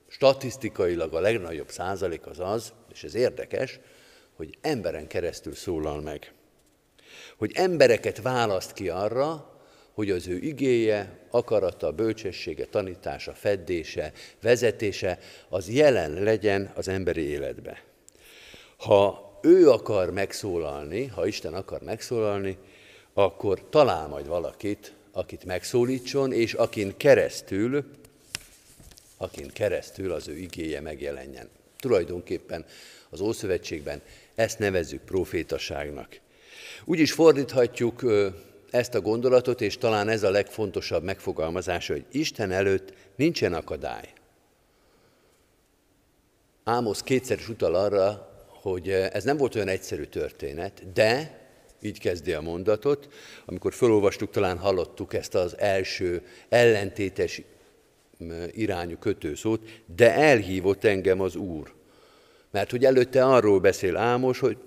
statisztikailag 0.08 1.14
a 1.14 1.20
legnagyobb 1.20 1.70
százalék 1.70 2.26
az 2.26 2.40
az, 2.40 2.74
és 2.94 3.04
ez 3.04 3.16
érdekes, 3.16 3.80
hogy 4.36 4.58
emberen 4.62 5.08
keresztül 5.08 5.54
szólal 5.54 6.02
meg. 6.02 6.34
Hogy 7.38 7.52
embereket 7.56 8.22
választ 8.22 8.74
ki 8.74 8.90
arra, 8.90 9.53
hogy 9.94 10.10
az 10.10 10.28
ő 10.28 10.38
igéje, 10.38 11.20
akarata, 11.30 11.92
bölcsessége, 11.92 12.66
tanítása, 12.66 13.34
feddése, 13.34 14.12
vezetése 14.42 15.20
az 15.50 15.70
jelen 15.70 16.12
legyen 16.12 16.72
az 16.76 16.88
emberi 16.88 17.22
életbe. 17.22 17.84
Ha 18.78 19.32
ő 19.42 19.70
akar 19.70 20.12
megszólalni, 20.12 21.06
ha 21.06 21.28
Isten 21.28 21.54
akar 21.54 21.82
megszólalni, 21.82 22.58
akkor 23.14 23.70
talál 23.70 24.08
majd 24.08 24.28
valakit, 24.28 24.94
akit 25.12 25.46
megszólítson, 25.46 26.34
és 26.34 26.54
akin 26.54 26.98
keresztül, 26.98 27.86
akin 29.18 29.48
keresztül 29.54 30.12
az 30.12 30.28
ő 30.28 30.38
igéje 30.38 30.82
megjelenjen. 30.82 31.50
Tulajdonképpen 31.80 32.66
az 33.10 33.22
Ószövetségben 33.22 34.02
ezt 34.36 34.60
nevezzük 34.60 35.02
profétaságnak. 35.02 36.20
Úgy 36.86 37.00
is 37.00 37.12
fordíthatjuk 37.12 38.04
ezt 38.74 38.96
a 38.96 39.02
gondolatot, 39.02 39.62
és 39.62 39.78
talán 39.78 40.10
ez 40.10 40.24
a 40.24 40.30
legfontosabb 40.30 41.04
megfogalmazása, 41.04 41.94
hogy 41.94 42.06
Isten 42.12 42.52
előtt 42.52 42.94
nincsen 43.16 43.54
akadály. 43.54 44.14
Ámosz 46.64 47.02
kétszer 47.02 47.38
is 47.38 47.50
utal 47.50 47.76
arra, 47.76 48.30
hogy 48.48 48.90
ez 48.90 49.24
nem 49.24 49.38
volt 49.38 49.56
olyan 49.56 49.68
egyszerű 49.68 50.04
történet, 50.04 50.92
de, 50.94 51.40
így 51.82 52.00
kezdi 52.00 52.32
a 52.32 52.42
mondatot, 52.42 53.08
amikor 53.46 53.74
felolvastuk, 53.74 54.32
talán 54.32 54.58
hallottuk 54.58 55.14
ezt 55.14 55.36
az 55.36 55.58
első 55.58 56.28
ellentétes 56.50 57.42
irányú 58.52 58.98
kötőszót, 58.98 59.84
de 59.96 60.14
elhívott 60.14 60.84
engem 60.84 61.22
az 61.22 61.36
Úr. 61.36 61.74
Mert 62.52 62.72
hogy 62.72 62.86
előtte 62.86 63.26
arról 63.26 63.60
beszél 63.60 63.98
Ámos, 63.98 64.40
hogy 64.40 64.58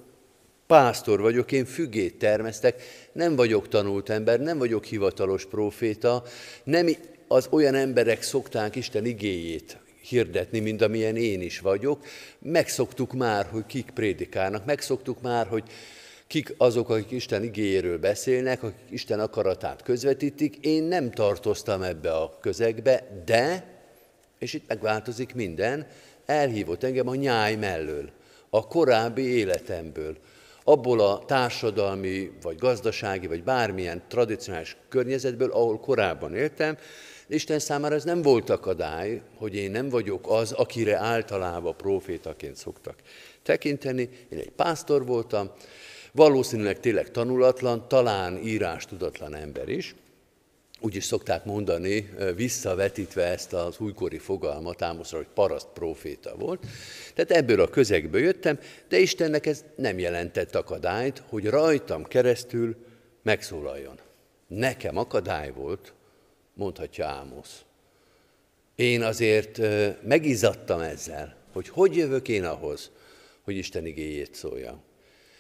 Pásztor 0.67 1.21
vagyok, 1.21 1.53
én 1.53 1.65
fügét 1.65 2.19
termesztek, 2.19 2.83
nem 3.13 3.37
vagyok 3.37 3.69
tanult 3.69 4.09
ember, 4.09 4.41
nem 4.41 4.59
vagyok 4.59 4.85
hivatalos 4.85 5.47
proféta, 5.47 6.23
nem 6.65 6.89
az 7.29 7.49
olyan 7.51 7.75
emberek 7.75 8.23
szokták 8.23 8.77
Isten 8.77 9.05
igéjét 9.05 9.79
hirdetni, 10.09 10.61
mint 10.61 10.83
amilyen 10.83 11.17
én 11.17 11.41
is 11.41 11.61
vagyok. 11.61 12.05
Megszoktuk 12.39 13.13
már, 13.13 13.47
hogy 13.47 13.67
kik 13.67 13.91
prédikálnak, 13.91 14.65
megszoktuk 14.65 15.23
már, 15.23 15.47
hogy 15.47 15.63
kik 16.27 16.55
azok, 16.57 16.91
akik 16.91 17.11
Isten 17.11 17.43
igéjéről 17.43 17.99
beszélnek, 17.99 18.63
akik 18.63 18.91
Isten 18.91 19.21
akaratát 19.21 19.83
közvetítik. 19.83 20.57
Én 20.61 20.83
nem 20.83 21.11
tartoztam 21.11 21.83
ebbe 21.83 22.13
a 22.13 22.39
közegbe, 22.41 23.23
de, 23.25 23.65
és 24.39 24.53
itt 24.55 24.69
megváltozik 24.69 25.35
minden, 25.35 25.87
elhívott 26.27 26.83
engem 26.83 27.09
a 27.09 27.15
nyáj 27.15 27.55
mellől, 27.55 28.11
a 28.51 28.67
korábbi 28.67 29.23
életemből, 29.23 30.17
abból 30.69 31.01
a 31.01 31.23
társadalmi, 31.27 32.31
vagy 32.43 32.57
gazdasági, 32.57 33.27
vagy 33.27 33.43
bármilyen 33.43 34.03
tradicionális 34.09 34.77
környezetből, 34.89 35.51
ahol 35.51 35.81
korábban 35.81 36.35
éltem, 36.35 36.77
Isten 37.29 37.59
számára 37.59 37.95
ez 37.95 38.05
nem 38.05 38.23
volt 38.23 38.51
akadály, 38.51 39.23
hogy 39.37 39.55
én 39.55 39.71
nem 39.71 39.89
vagyok 39.89 40.31
az, 40.31 40.53
akire 40.53 40.97
általában 40.97 41.77
profétaként 41.77 42.57
szoktak 42.57 42.95
tekinteni. 43.43 44.09
Én 44.29 44.39
egy 44.39 44.51
pásztor 44.51 45.07
voltam, 45.07 45.51
valószínűleg 46.13 46.81
tényleg 46.81 47.11
tanulatlan, 47.11 47.89
talán 47.89 48.37
írás 48.37 48.85
tudatlan 48.85 49.35
ember 49.35 49.69
is, 49.69 49.95
úgy 50.87 50.97
is 50.97 51.05
szokták 51.05 51.45
mondani, 51.45 52.11
visszavetítve 52.37 53.25
ezt 53.25 53.53
az 53.53 53.79
újkori 53.79 54.19
fogalmat 54.19 54.83
Ámoszra, 54.83 55.17
hogy 55.17 55.27
paraszt 55.35 55.69
proféta 55.75 56.37
volt. 56.37 56.67
Tehát 57.15 57.31
ebből 57.31 57.61
a 57.61 57.69
közegből 57.69 58.21
jöttem, 58.21 58.59
de 58.89 58.99
Istennek 58.99 59.47
ez 59.47 59.65
nem 59.77 59.99
jelentett 59.99 60.55
akadályt, 60.55 61.23
hogy 61.29 61.47
rajtam 61.47 62.05
keresztül 62.05 62.77
megszólaljon. 63.23 63.99
Nekem 64.47 64.97
akadály 64.97 65.51
volt, 65.51 65.93
mondhatja 66.55 67.07
Ámosz. 67.07 67.65
Én 68.75 69.03
azért 69.03 69.61
megizadtam 70.03 70.81
ezzel, 70.81 71.37
hogy 71.53 71.69
hogy 71.69 71.97
jövök 71.97 72.29
én 72.29 72.45
ahhoz, 72.45 72.91
hogy 73.43 73.57
Isten 73.57 73.87
igéjét 73.87 74.35
szóljam. 74.35 74.83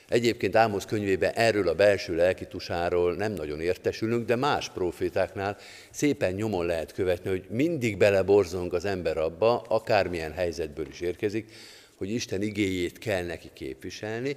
Egyébként 0.08 0.56
Ámosz 0.56 0.84
könyvében 0.84 1.32
erről 1.32 1.68
a 1.68 1.74
belső 1.74 2.14
lelkitusáról 2.14 3.14
nem 3.14 3.32
nagyon 3.32 3.60
értesülünk, 3.60 4.26
de 4.26 4.36
más 4.36 4.70
profétáknál 4.70 5.56
szépen 5.90 6.32
nyomon 6.32 6.66
lehet 6.66 6.92
követni, 6.92 7.30
hogy 7.30 7.46
mindig 7.50 7.96
beleborzong 7.96 8.74
az 8.74 8.84
ember 8.84 9.18
abba, 9.18 9.60
akármilyen 9.60 10.32
helyzetből 10.32 10.86
is 10.88 11.00
érkezik, 11.00 11.52
hogy 11.96 12.10
Isten 12.10 12.42
igéjét 12.42 12.98
kell 12.98 13.24
neki 13.24 13.50
képviselni. 13.52 14.36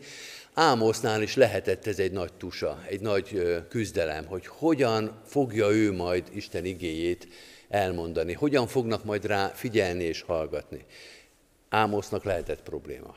Ámosznál 0.53 1.21
is 1.21 1.35
lehetett 1.35 1.87
ez 1.87 1.99
egy 1.99 2.11
nagy 2.11 2.33
tusa, 2.33 2.83
egy 2.87 3.01
nagy 3.01 3.41
küzdelem, 3.69 4.25
hogy 4.25 4.47
hogyan 4.47 5.21
fogja 5.25 5.69
ő 5.69 5.91
majd 5.91 6.23
Isten 6.33 6.65
igéjét 6.65 7.27
elmondani, 7.69 8.33
hogyan 8.33 8.67
fognak 8.67 9.03
majd 9.03 9.25
rá 9.25 9.47
figyelni 9.47 10.03
és 10.03 10.21
hallgatni. 10.21 10.85
Ámosznak 11.69 12.23
lehetett 12.23 12.61
probléma. 12.61 13.15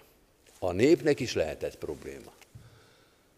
A 0.59 0.73
népnek 0.73 1.21
is 1.21 1.35
lehetett 1.35 1.79
probléma 1.79 2.33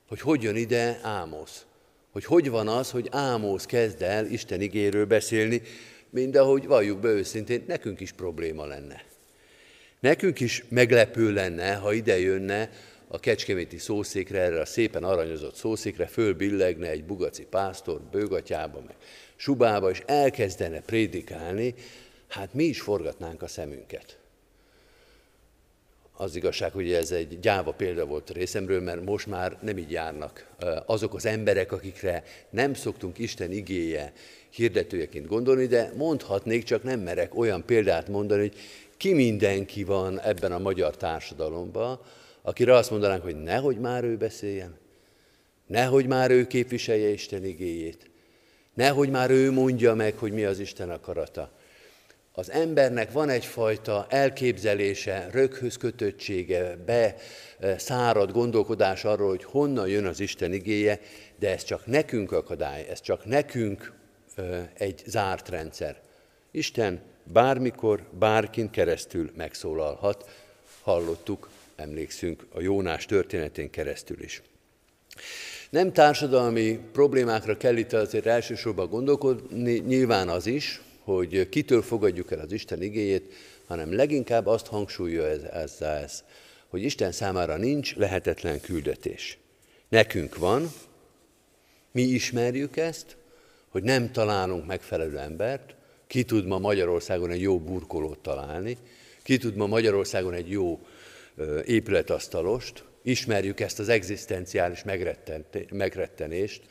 hogy 0.08 0.20
hogy 0.20 0.42
jön 0.42 0.56
ide 0.56 0.98
Ámosz. 1.02 1.66
hogy 2.12 2.24
hogy 2.24 2.50
van 2.50 2.68
az, 2.68 2.90
hogy 2.90 3.08
Ámóz 3.10 3.66
kezd 3.66 4.02
el 4.02 4.26
Isten 4.26 4.60
igéről 4.60 5.06
beszélni, 5.06 5.62
mint 6.10 6.36
ahogy 6.36 6.66
valljuk 6.66 6.98
be 6.98 7.08
őszintén, 7.08 7.64
nekünk 7.66 8.00
is 8.00 8.12
probléma 8.12 8.66
lenne. 8.66 9.04
Nekünk 10.00 10.40
is 10.40 10.64
meglepő 10.68 11.32
lenne, 11.32 11.74
ha 11.74 11.92
ide 11.92 12.18
jönne 12.18 12.70
a 13.08 13.20
kecskeméti 13.20 13.78
szószékre, 13.78 14.40
erre 14.40 14.60
a 14.60 14.64
szépen 14.64 15.04
aranyozott 15.04 15.54
szószékre, 15.54 16.06
fölbillegne 16.06 16.88
egy 16.88 17.04
bugaci 17.04 17.44
pásztor 17.44 18.00
bőgatyába, 18.00 18.80
meg 18.86 18.96
subába, 19.36 19.90
és 19.90 20.02
elkezdene 20.06 20.80
prédikálni, 20.80 21.74
hát 22.28 22.54
mi 22.54 22.64
is 22.64 22.80
forgatnánk 22.80 23.42
a 23.42 23.46
szemünket. 23.46 24.18
Az 26.16 26.36
igazság, 26.36 26.72
hogy 26.72 26.92
ez 26.92 27.10
egy 27.10 27.40
gyáva 27.40 27.72
példa 27.72 28.06
volt 28.06 28.30
részemről, 28.30 28.80
mert 28.80 29.04
most 29.04 29.26
már 29.26 29.58
nem 29.60 29.78
így 29.78 29.90
járnak 29.90 30.54
azok 30.86 31.14
az 31.14 31.26
emberek, 31.26 31.72
akikre 31.72 32.24
nem 32.50 32.74
szoktunk 32.74 33.18
Isten 33.18 33.52
igéje 33.52 34.12
hirdetőjeként 34.50 35.26
gondolni, 35.26 35.66
de 35.66 35.92
mondhatnék, 35.96 36.64
csak 36.64 36.82
nem 36.82 37.00
merek 37.00 37.34
olyan 37.38 37.64
példát 37.64 38.08
mondani, 38.08 38.40
hogy 38.40 38.56
ki 38.96 39.12
mindenki 39.12 39.84
van 39.84 40.20
ebben 40.20 40.52
a 40.52 40.58
magyar 40.58 40.96
társadalomban, 40.96 42.00
akire 42.42 42.74
azt 42.74 42.90
mondanánk, 42.90 43.22
hogy 43.22 43.42
nehogy 43.42 43.78
már 43.78 44.04
ő 44.04 44.16
beszéljen, 44.16 44.76
nehogy 45.66 46.06
már 46.06 46.30
ő 46.30 46.46
képviselje 46.46 47.08
Isten 47.08 47.44
igéjét, 47.44 48.10
nehogy 48.74 49.10
már 49.10 49.30
ő 49.30 49.52
mondja 49.52 49.94
meg, 49.94 50.16
hogy 50.18 50.32
mi 50.32 50.44
az 50.44 50.58
Isten 50.58 50.90
akarata. 50.90 51.52
Az 52.36 52.50
embernek 52.50 53.12
van 53.12 53.28
egyfajta 53.28 54.06
elképzelése, 54.08 55.28
röghöz 55.32 55.76
kötöttsége, 55.76 56.76
be 56.76 57.14
szárad 57.76 58.32
gondolkodás 58.32 59.04
arról, 59.04 59.28
hogy 59.28 59.44
honnan 59.44 59.88
jön 59.88 60.06
az 60.06 60.20
Isten 60.20 60.52
igéje, 60.52 61.00
de 61.38 61.50
ez 61.50 61.64
csak 61.64 61.86
nekünk 61.86 62.32
akadály, 62.32 62.86
ez 62.90 63.00
csak 63.00 63.24
nekünk 63.24 63.92
egy 64.74 65.02
zárt 65.06 65.48
rendszer. 65.48 66.00
Isten 66.50 67.00
bármikor, 67.24 68.02
bárkin 68.18 68.70
keresztül 68.70 69.30
megszólalhat. 69.36 70.30
Hallottuk, 70.82 71.48
emlékszünk 71.76 72.46
a 72.52 72.60
Jónás 72.60 73.06
történetén 73.06 73.70
keresztül 73.70 74.22
is. 74.22 74.42
Nem 75.70 75.92
társadalmi 75.92 76.80
problémákra 76.92 77.56
kell 77.56 77.76
itt 77.76 77.92
azért 77.92 78.26
elsősorban 78.26 78.88
gondolkodni, 78.88 79.78
nyilván 79.78 80.28
az 80.28 80.46
is, 80.46 80.80
hogy 81.04 81.48
kitől 81.48 81.82
fogadjuk 81.82 82.32
el 82.32 82.38
az 82.38 82.52
Isten 82.52 82.82
igéjét, 82.82 83.32
hanem 83.66 83.94
leginkább 83.94 84.46
azt 84.46 84.66
hangsúlyozza 84.66 85.48
ez, 85.80 86.24
hogy 86.68 86.82
Isten 86.82 87.12
számára 87.12 87.56
nincs 87.56 87.96
lehetetlen 87.96 88.60
küldetés. 88.60 89.38
Nekünk 89.88 90.36
van, 90.36 90.72
mi 91.90 92.02
ismerjük 92.02 92.76
ezt, 92.76 93.16
hogy 93.68 93.82
nem 93.82 94.12
találunk 94.12 94.66
megfelelő 94.66 95.18
embert, 95.18 95.74
ki 96.06 96.24
tud 96.24 96.46
ma 96.46 96.58
Magyarországon 96.58 97.30
egy 97.30 97.40
jó 97.40 97.60
burkolót 97.60 98.18
találni, 98.18 98.76
ki 99.22 99.36
tud 99.36 99.54
ma 99.54 99.66
Magyarországon 99.66 100.34
egy 100.34 100.50
jó 100.50 100.80
épületasztalost, 101.64 102.84
ismerjük 103.02 103.60
ezt 103.60 103.78
az 103.78 103.88
egzisztenciális 103.88 104.82
megrettenést, 105.70 106.62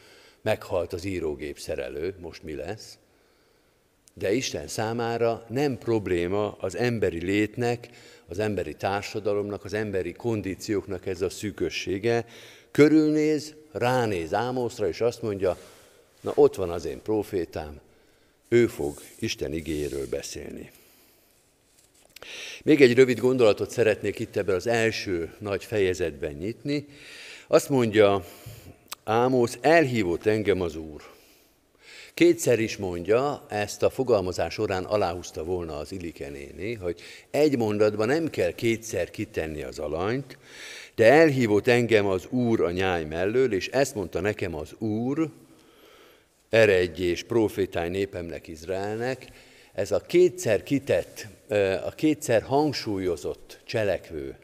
meghalt 0.41 0.93
az 0.93 1.03
írógép 1.03 1.59
szerelő, 1.59 2.15
most 2.21 2.43
mi 2.43 2.55
lesz? 2.55 2.97
De 4.13 4.33
Isten 4.33 4.67
számára 4.67 5.45
nem 5.49 5.77
probléma 5.77 6.51
az 6.59 6.75
emberi 6.75 7.23
létnek, 7.25 7.89
az 8.27 8.39
emberi 8.39 8.73
társadalomnak, 8.73 9.65
az 9.65 9.73
emberi 9.73 10.11
kondícióknak 10.11 11.05
ez 11.05 11.21
a 11.21 11.29
szűkössége. 11.29 12.25
Körülnéz, 12.71 13.53
ránéz 13.71 14.33
Ámoszra, 14.33 14.87
és 14.87 15.01
azt 15.01 15.21
mondja, 15.21 15.57
na 16.21 16.31
ott 16.35 16.55
van 16.55 16.69
az 16.69 16.85
én 16.85 17.01
profétám, 17.01 17.79
ő 18.47 18.67
fog 18.67 19.01
Isten 19.19 19.53
igéről 19.53 20.07
beszélni. 20.09 20.71
Még 22.63 22.81
egy 22.81 22.93
rövid 22.93 23.19
gondolatot 23.19 23.69
szeretnék 23.69 24.19
itt 24.19 24.35
ebben 24.35 24.55
az 24.55 24.67
első 24.67 25.33
nagy 25.37 25.63
fejezetben 25.63 26.33
nyitni. 26.33 26.87
Azt 27.47 27.69
mondja 27.69 28.25
Ámosz, 29.03 29.57
elhívott 29.61 30.25
engem 30.25 30.61
az 30.61 30.75
Úr. 30.75 31.12
Kétszer 32.13 32.59
is 32.59 32.77
mondja, 32.77 33.45
ezt 33.49 33.83
a 33.83 33.89
fogalmazás 33.89 34.53
során 34.53 34.83
aláhúzta 34.83 35.43
volna 35.43 35.77
az 35.77 35.91
Ilike 35.91 36.29
néni, 36.29 36.73
hogy 36.73 37.01
egy 37.31 37.57
mondatban 37.57 38.07
nem 38.07 38.29
kell 38.29 38.51
kétszer 38.51 39.09
kitenni 39.09 39.63
az 39.63 39.79
alanyt, 39.79 40.37
de 40.95 41.11
elhívott 41.11 41.67
engem 41.67 42.05
az 42.05 42.25
Úr 42.29 42.61
a 42.61 42.71
nyáj 42.71 43.03
mellől, 43.03 43.53
és 43.53 43.67
ezt 43.67 43.95
mondta 43.95 44.19
nekem 44.19 44.55
az 44.55 44.73
Úr, 44.77 45.29
eredj 46.49 47.03
és 47.03 47.23
profétáj 47.23 47.89
népemnek, 47.89 48.47
Izraelnek, 48.47 49.25
ez 49.73 49.91
a 49.91 49.99
kétszer 49.99 50.63
kitett, 50.63 51.27
a 51.85 51.89
kétszer 51.89 52.41
hangsúlyozott 52.41 53.59
cselekvő 53.63 54.37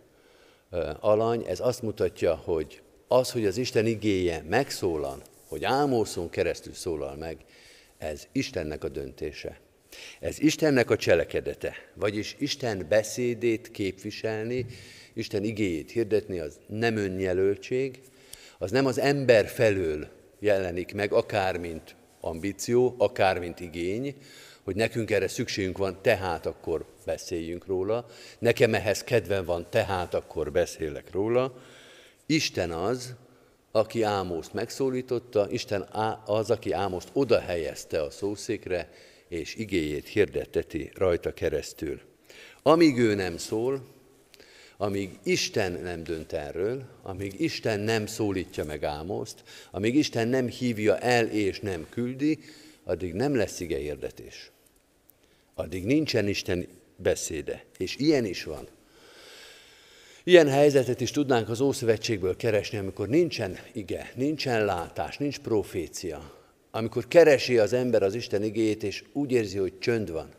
alany, 1.00 1.46
ez 1.48 1.60
azt 1.60 1.82
mutatja, 1.82 2.36
hogy 2.36 2.82
az, 3.08 3.32
hogy 3.32 3.46
az 3.46 3.58
Isten 3.58 3.86
igéje 3.86 4.44
megszólal, 4.50 5.22
hogy 5.50 5.64
Ámószon 5.64 6.30
keresztül 6.30 6.74
szólal 6.74 7.16
meg, 7.16 7.38
ez 7.98 8.28
Istennek 8.32 8.84
a 8.84 8.90
döntése. 8.90 9.60
Ez 10.20 10.40
Istennek 10.40 10.90
a 10.90 10.96
cselekedete, 10.96 11.74
vagyis 11.94 12.36
Isten 12.40 12.86
beszédét 12.90 13.72
képviselni, 13.72 14.66
Isten 15.14 15.44
igéjét 15.44 15.92
hirdetni, 15.92 16.40
az 16.40 16.60
nem 16.68 16.98
önjelöltség, 16.98 18.00
az 18.58 18.72
nem 18.72 18.86
az 18.86 19.00
ember 19.00 19.48
felől 19.48 20.08
jelenik 20.40 20.94
meg, 20.94 21.14
akár 21.14 21.58
mint 21.58 21.96
ambíció, 22.20 22.96
akár 22.98 23.40
mint 23.40 23.60
igény, 23.60 24.16
hogy 24.64 24.76
nekünk 24.76 25.12
erre 25.12 25.28
szükségünk 25.28 25.78
van, 25.78 26.00
tehát 26.02 26.46
akkor 26.46 26.86
beszéljünk 27.06 27.66
róla, 27.66 28.06
nekem 28.40 28.74
ehhez 28.74 29.04
kedvem 29.04 29.46
van, 29.46 29.68
tehát 29.70 30.14
akkor 30.14 30.52
beszélek 30.52 31.12
róla. 31.12 31.54
Isten 32.26 32.72
az, 32.72 33.16
aki 33.72 34.02
Ámoszt 34.02 34.54
megszólította, 34.54 35.48
Isten 35.52 35.82
az, 36.26 36.52
aki 36.52 36.72
Ámoszt 36.72 37.10
oda 37.14 37.40
helyezte 37.40 38.02
a 38.02 38.10
szószékre, 38.10 38.90
és 39.28 39.56
igéjét 39.56 40.08
hirdetteti 40.08 40.92
rajta 40.96 41.34
keresztül. 41.34 42.02
Amíg 42.64 42.98
ő 42.98 43.16
nem 43.16 43.38
szól, 43.38 43.82
amíg 44.78 45.10
Isten 45.24 45.72
nem 45.72 46.04
dönt 46.04 46.34
erről, 46.34 46.84
amíg 47.02 47.40
Isten 47.40 47.80
nem 47.80 48.06
szólítja 48.06 48.66
meg 48.66 48.84
Ámoszt, 48.84 49.44
amíg 49.72 49.96
Isten 49.96 50.28
nem 50.28 50.48
hívja 50.48 50.98
el 50.98 51.28
és 51.28 51.60
nem 51.60 51.88
küldi, 51.90 52.40
addig 52.84 53.14
nem 53.14 53.36
lesz 53.36 53.60
ige 53.60 53.78
hirdetés. 53.78 54.52
Addig 55.54 55.86
nincsen 55.86 56.28
Isten 56.28 56.68
beszéde. 56.96 57.66
És 57.78 57.96
ilyen 57.96 58.26
is 58.26 58.44
van. 58.44 58.68
Ilyen 60.24 60.48
helyzetet 60.48 61.02
is 61.02 61.12
tudnánk 61.12 61.50
az 61.50 61.62
Ószövetségből 61.62 62.36
keresni, 62.36 62.78
amikor 62.78 63.08
nincsen 63.08 63.58
ige, 63.72 64.12
nincsen 64.16 64.66
látás, 64.66 65.18
nincs 65.18 65.40
profécia. 65.40 66.32
Amikor 66.72 67.08
keresi 67.08 67.58
az 67.58 67.74
ember 67.74 68.04
az 68.04 68.14
Isten 68.14 68.44
igéjét, 68.44 68.84
és 68.84 69.04
úgy 69.14 69.32
érzi, 69.32 69.58
hogy 69.58 69.80
csönd 69.80 70.12
van. 70.12 70.30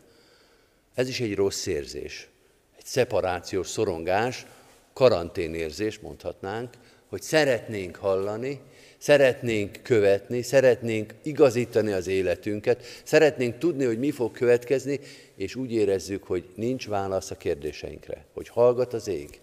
Ez 0.93 1.09
is 1.09 1.19
egy 1.19 1.35
rossz 1.35 1.65
érzés. 1.65 2.29
Egy 2.77 2.85
szeparációs 2.85 3.67
szorongás, 3.67 4.45
karanténérzés 4.93 5.99
mondhatnánk, 5.99 6.73
hogy 7.07 7.21
szeretnénk 7.21 7.95
hallani, 7.95 8.59
szeretnénk 8.97 9.79
követni, 9.83 10.41
szeretnénk 10.41 11.13
igazítani 11.23 11.91
az 11.91 12.07
életünket, 12.07 12.85
szeretnénk 13.03 13.57
tudni, 13.57 13.85
hogy 13.85 13.99
mi 13.99 14.11
fog 14.11 14.31
következni, 14.31 14.99
és 15.35 15.55
úgy 15.55 15.71
érezzük, 15.71 16.23
hogy 16.23 16.49
nincs 16.55 16.87
válasz 16.87 17.31
a 17.31 17.37
kérdéseinkre, 17.37 18.25
hogy 18.33 18.47
hallgat 18.47 18.93
az 18.93 19.07
ég, 19.07 19.40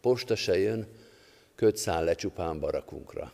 posta 0.00 0.36
se 0.36 0.58
jön, 0.58 0.86
köt 1.54 1.76
száll 1.76 2.04
le 2.04 2.14
csupán 2.14 2.60
barakunkra. 2.60 3.32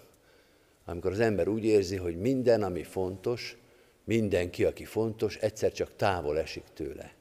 Amikor 0.84 1.12
az 1.12 1.20
ember 1.20 1.48
úgy 1.48 1.64
érzi, 1.64 1.96
hogy 1.96 2.16
minden, 2.16 2.62
ami 2.62 2.82
fontos, 2.82 3.56
mindenki, 4.04 4.64
aki 4.64 4.84
fontos, 4.84 5.36
egyszer 5.36 5.72
csak 5.72 5.96
távol 5.96 6.38
esik 6.38 6.64
tőle. 6.74 7.14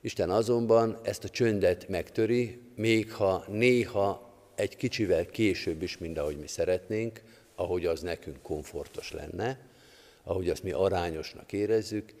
Isten 0.00 0.30
azonban 0.30 0.98
ezt 1.02 1.24
a 1.24 1.28
csöndet 1.28 1.88
megtöri, 1.88 2.60
még 2.74 3.12
ha 3.12 3.44
néha 3.48 4.32
egy 4.54 4.76
kicsivel 4.76 5.26
később 5.26 5.82
is, 5.82 5.98
mint 5.98 6.18
ahogy 6.18 6.38
mi 6.38 6.46
szeretnénk, 6.46 7.22
ahogy 7.54 7.86
az 7.86 8.00
nekünk 8.00 8.42
komfortos 8.42 9.12
lenne, 9.12 9.58
ahogy 10.22 10.48
azt 10.48 10.62
mi 10.62 10.70
arányosnak 10.70 11.52
érezzük, 11.52 12.12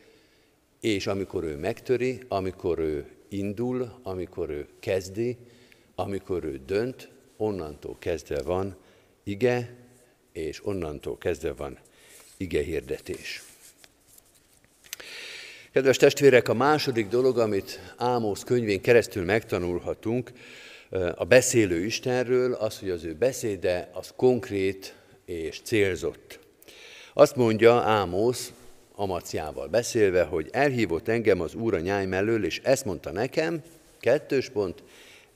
és 0.80 1.06
amikor 1.06 1.44
ő 1.44 1.56
megtöri, 1.56 2.20
amikor 2.28 2.78
ő 2.78 3.06
indul, 3.28 3.98
amikor 4.02 4.50
ő 4.50 4.68
kezdi, 4.78 5.36
amikor 5.94 6.44
ő 6.44 6.60
dönt, 6.66 7.08
onnantól 7.36 7.96
kezdve 7.98 8.42
van 8.42 8.76
ige, 9.24 9.74
és 10.32 10.66
onnantól 10.66 11.18
kezdve 11.18 11.52
van 11.52 11.78
ige 12.36 12.62
hirdetés. 12.62 13.42
Kedves 15.72 15.96
testvérek, 15.96 16.48
a 16.48 16.54
második 16.54 17.08
dolog, 17.08 17.38
amit 17.38 17.94
Ámos 17.96 18.44
könyvén 18.44 18.80
keresztül 18.80 19.24
megtanulhatunk, 19.24 20.32
a 21.14 21.24
beszélő 21.24 21.84
Istenről, 21.84 22.52
az, 22.52 22.78
hogy 22.78 22.90
az 22.90 23.04
ő 23.04 23.14
beszéde 23.14 23.90
az 23.92 24.12
konkrét 24.16 24.94
és 25.24 25.60
célzott. 25.62 26.38
Azt 27.12 27.36
mondja 27.36 27.74
Ámosz, 27.74 28.52
Amaciával 28.94 29.68
beszélve, 29.68 30.22
hogy 30.22 30.48
elhívott 30.52 31.08
engem 31.08 31.40
az 31.40 31.54
úr 31.54 31.74
a 31.74 31.80
nyáj 31.80 32.06
mellől, 32.06 32.44
és 32.44 32.60
ezt 32.64 32.84
mondta 32.84 33.12
nekem, 33.12 33.62
kettős 34.00 34.48
pont, 34.48 34.82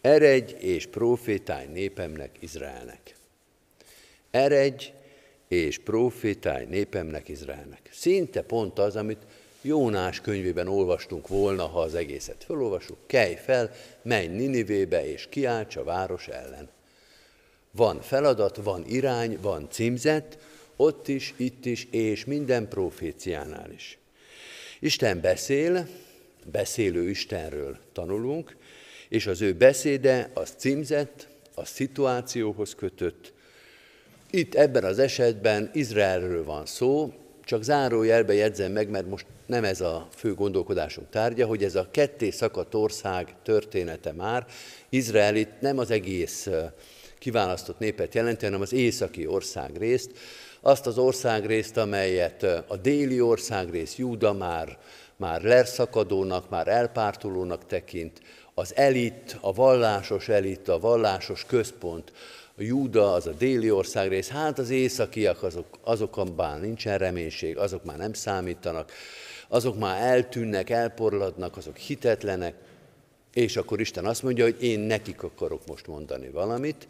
eredj 0.08 0.54
és 0.58 0.86
profétálj 0.86 1.66
népemnek, 1.66 2.30
Izraelnek. 2.40 3.14
Eredj 4.30 4.92
és 5.48 5.78
profétálj 5.78 6.64
népemnek, 6.64 7.28
Izraelnek. 7.28 7.88
Szinte 7.92 8.42
pont 8.42 8.78
az, 8.78 8.96
amit 8.96 9.26
Jónás 9.62 10.20
könyvében 10.20 10.68
olvastunk 10.68 11.28
volna, 11.28 11.66
ha 11.66 11.80
az 11.80 11.94
egészet 11.94 12.44
felolvasjuk, 12.44 12.98
kelj 13.06 13.34
fel, 13.34 13.70
menj 14.02 14.26
Ninivébe 14.26 15.10
és 15.12 15.26
kiálts 15.30 15.76
a 15.76 15.84
város 15.84 16.28
ellen. 16.28 16.68
Van 17.70 18.00
feladat, 18.00 18.56
van 18.56 18.84
irány, 18.86 19.38
van 19.40 19.68
címzet, 19.70 20.38
ott 20.76 21.08
is, 21.08 21.34
itt 21.36 21.64
is, 21.64 21.86
és 21.90 22.24
minden 22.24 22.68
proféciánál 22.68 23.70
is. 23.70 23.98
Isten 24.80 25.20
beszél, 25.20 25.88
beszélő 26.44 27.08
Istenről 27.08 27.78
tanulunk, 27.92 28.56
és 29.08 29.26
az 29.26 29.42
ő 29.42 29.52
beszéde 29.52 30.30
az 30.34 30.52
címzett, 30.56 31.28
a 31.54 31.64
szituációhoz 31.64 32.74
kötött. 32.74 33.32
Itt 34.30 34.54
ebben 34.54 34.84
az 34.84 34.98
esetben 34.98 35.70
Izraelről 35.72 36.44
van 36.44 36.66
szó, 36.66 37.12
csak 37.44 37.62
zárójelbe 37.62 38.34
jegyzem 38.34 38.72
meg, 38.72 38.88
mert 38.88 39.08
most 39.08 39.26
nem 39.46 39.64
ez 39.64 39.80
a 39.80 40.08
fő 40.14 40.34
gondolkodásunk 40.34 41.10
tárgya, 41.10 41.46
hogy 41.46 41.64
ez 41.64 41.74
a 41.74 41.88
ketté 41.90 42.30
szakadt 42.30 42.74
ország 42.74 43.34
története 43.42 44.12
már. 44.12 44.46
Izrael 44.88 45.36
itt 45.36 45.60
nem 45.60 45.78
az 45.78 45.90
egész 45.90 46.48
kiválasztott 47.18 47.78
népet 47.78 48.14
jelenti, 48.14 48.44
hanem 48.44 48.60
az 48.60 48.72
északi 48.72 49.26
országrészt, 49.26 50.10
azt 50.60 50.86
az 50.86 50.98
országrészt, 50.98 51.76
amelyet 51.76 52.42
a 52.66 52.76
déli 52.76 53.20
országrész 53.20 53.96
Júda 53.96 54.32
már, 54.32 54.78
már 55.16 55.42
lerszakadónak, 55.42 56.48
már 56.50 56.68
elpártolónak 56.68 57.66
tekint, 57.66 58.20
az 58.58 58.76
elit, 58.76 59.36
a 59.40 59.52
vallásos 59.52 60.28
elit, 60.28 60.68
a 60.68 60.78
vallásos 60.78 61.44
központ, 61.44 62.12
a 62.56 62.62
Júda, 62.62 63.12
az 63.12 63.26
a 63.26 63.32
déli 63.32 63.70
országrész, 63.70 64.28
hát 64.28 64.58
az 64.58 64.70
északiak, 64.70 65.42
azok, 65.42 65.66
azokban 65.84 66.60
nincsen 66.60 66.98
reménység, 66.98 67.56
azok 67.56 67.84
már 67.84 67.96
nem 67.96 68.12
számítanak, 68.12 68.92
azok 69.48 69.78
már 69.78 70.02
eltűnnek, 70.02 70.70
elporladnak, 70.70 71.56
azok 71.56 71.76
hitetlenek, 71.76 72.54
és 73.34 73.56
akkor 73.56 73.80
Isten 73.80 74.04
azt 74.04 74.22
mondja, 74.22 74.44
hogy 74.44 74.62
én 74.62 74.80
nekik 74.80 75.22
akarok 75.22 75.66
most 75.66 75.86
mondani 75.86 76.28
valamit, 76.28 76.88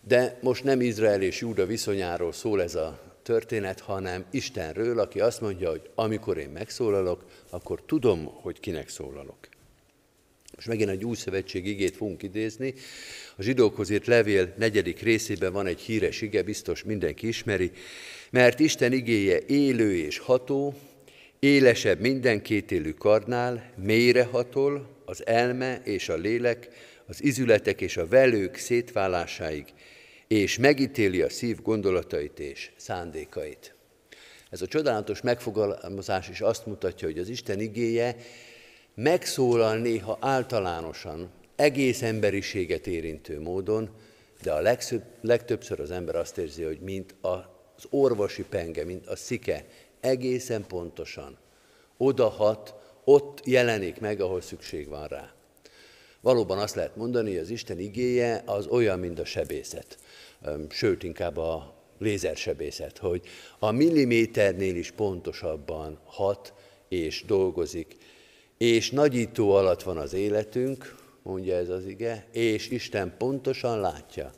de 0.00 0.38
most 0.42 0.64
nem 0.64 0.80
Izrael 0.80 1.22
és 1.22 1.40
Júda 1.40 1.66
viszonyáról 1.66 2.32
szól 2.32 2.62
ez 2.62 2.74
a 2.74 3.00
történet, 3.22 3.80
hanem 3.80 4.24
Istenről, 4.30 4.98
aki 4.98 5.20
azt 5.20 5.40
mondja, 5.40 5.70
hogy 5.70 5.90
amikor 5.94 6.38
én 6.38 6.48
megszólalok, 6.50 7.24
akkor 7.50 7.82
tudom, 7.86 8.24
hogy 8.24 8.60
kinek 8.60 8.88
szólalok. 8.88 9.57
Most 10.58 10.70
megint 10.70 10.90
egy 10.90 11.04
új 11.04 11.16
szövetség 11.16 11.66
igét 11.66 11.96
fogunk 11.96 12.22
idézni. 12.22 12.74
A 13.36 13.42
zsidókhoz 13.42 13.90
írt 13.90 14.06
levél 14.06 14.54
negyedik 14.56 15.00
részében 15.00 15.52
van 15.52 15.66
egy 15.66 15.80
híres 15.80 16.20
ige, 16.20 16.42
biztos 16.42 16.82
mindenki 16.82 17.28
ismeri, 17.28 17.70
mert 18.30 18.60
Isten 18.60 18.92
igéje 18.92 19.40
élő 19.46 19.96
és 19.96 20.18
ható, 20.18 20.74
élesebb 21.38 22.00
minden 22.00 22.42
kétélű 22.42 22.90
karnál, 22.90 23.72
mélyre 23.76 24.24
hatol, 24.24 24.88
az 25.04 25.26
elme 25.26 25.80
és 25.84 26.08
a 26.08 26.16
lélek, 26.16 26.68
az 27.06 27.22
izületek 27.22 27.80
és 27.80 27.96
a 27.96 28.06
velők 28.06 28.56
szétválásáig, 28.56 29.64
és 30.28 30.58
megítéli 30.58 31.22
a 31.22 31.30
szív 31.30 31.62
gondolatait 31.62 32.38
és 32.38 32.70
szándékait. 32.76 33.74
Ez 34.50 34.62
a 34.62 34.66
csodálatos 34.66 35.20
megfogalmazás 35.20 36.28
is 36.28 36.40
azt 36.40 36.66
mutatja, 36.66 37.08
hogy 37.08 37.18
az 37.18 37.28
Isten 37.28 37.60
igéje 37.60 38.16
megszólal 39.00 39.76
néha 39.76 40.16
általánosan, 40.20 41.30
egész 41.56 42.02
emberiséget 42.02 42.86
érintő 42.86 43.40
módon, 43.40 43.90
de 44.42 44.52
a 44.52 44.60
legszöbb, 44.60 45.02
legtöbbször 45.20 45.80
az 45.80 45.90
ember 45.90 46.16
azt 46.16 46.38
érzi, 46.38 46.62
hogy 46.62 46.80
mint 46.80 47.14
az 47.20 47.84
orvosi 47.90 48.44
penge, 48.44 48.84
mint 48.84 49.06
a 49.06 49.16
szike, 49.16 49.64
egészen 50.00 50.66
pontosan 50.66 51.38
odahat, 51.96 52.74
ott 53.04 53.40
jelenik 53.44 54.00
meg, 54.00 54.20
ahol 54.20 54.40
szükség 54.40 54.88
van 54.88 55.06
rá. 55.06 55.32
Valóban 56.20 56.58
azt 56.58 56.74
lehet 56.74 56.96
mondani, 56.96 57.30
hogy 57.30 57.38
az 57.38 57.50
Isten 57.50 57.78
igéje 57.78 58.42
az 58.46 58.66
olyan, 58.66 58.98
mint 58.98 59.18
a 59.18 59.24
sebészet, 59.24 59.98
sőt 60.68 61.02
inkább 61.02 61.36
a 61.36 61.74
lézersebészet, 61.98 62.98
hogy 62.98 63.22
a 63.58 63.70
milliméternél 63.70 64.76
is 64.76 64.90
pontosabban 64.90 65.98
hat 66.04 66.52
és 66.88 67.24
dolgozik, 67.26 67.96
és 68.58 68.90
nagyító 68.90 69.50
alatt 69.50 69.82
van 69.82 69.96
az 69.96 70.12
életünk, 70.12 70.94
mondja 71.22 71.56
ez 71.56 71.68
az 71.68 71.86
ige, 71.86 72.26
és 72.32 72.68
Isten 72.68 73.14
pontosan 73.18 73.80
látja, 73.80 74.32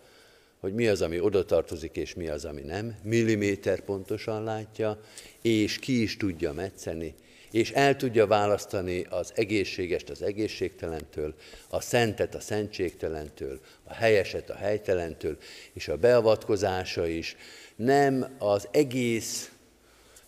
hogy 0.60 0.74
mi 0.74 0.86
az, 0.86 1.02
ami 1.02 1.20
oda 1.20 1.44
tartozik, 1.44 1.96
és 1.96 2.14
mi 2.14 2.28
az, 2.28 2.44
ami 2.44 2.60
nem. 2.60 2.96
Milliméter 3.02 3.80
pontosan 3.80 4.44
látja, 4.44 5.00
és 5.42 5.78
ki 5.78 6.02
is 6.02 6.16
tudja 6.16 6.52
metszeni, 6.52 7.14
és 7.50 7.70
el 7.70 7.96
tudja 7.96 8.26
választani 8.26 9.06
az 9.10 9.32
egészségest 9.34 10.10
az 10.10 10.22
egészségtelentől, 10.22 11.34
a 11.68 11.80
szentet 11.80 12.34
a 12.34 12.40
szentségtelentől, 12.40 13.60
a 13.84 13.94
helyeset 13.94 14.50
a 14.50 14.54
helytelentől, 14.54 15.36
és 15.72 15.88
a 15.88 15.96
beavatkozása 15.96 17.06
is 17.06 17.36
nem 17.76 18.36
az 18.38 18.68
egész 18.70 19.50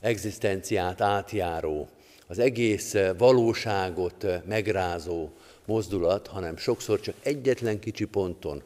egzisztenciát 0.00 1.00
átjáró, 1.00 1.88
az 2.32 2.38
egész 2.38 2.94
valóságot 3.18 4.26
megrázó 4.46 5.30
mozdulat, 5.64 6.26
hanem 6.26 6.56
sokszor 6.56 7.00
csak 7.00 7.14
egyetlen 7.22 7.78
kicsi 7.78 8.04
ponton 8.04 8.62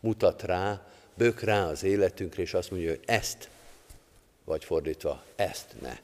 mutat 0.00 0.42
rá, 0.42 0.86
bök 1.14 1.40
rá 1.40 1.66
az 1.66 1.82
életünkre, 1.82 2.42
és 2.42 2.54
azt 2.54 2.70
mondja, 2.70 2.88
hogy 2.88 3.00
ezt, 3.04 3.48
vagy 4.44 4.64
fordítva, 4.64 5.24
ezt 5.36 5.74
ne. 5.82 5.98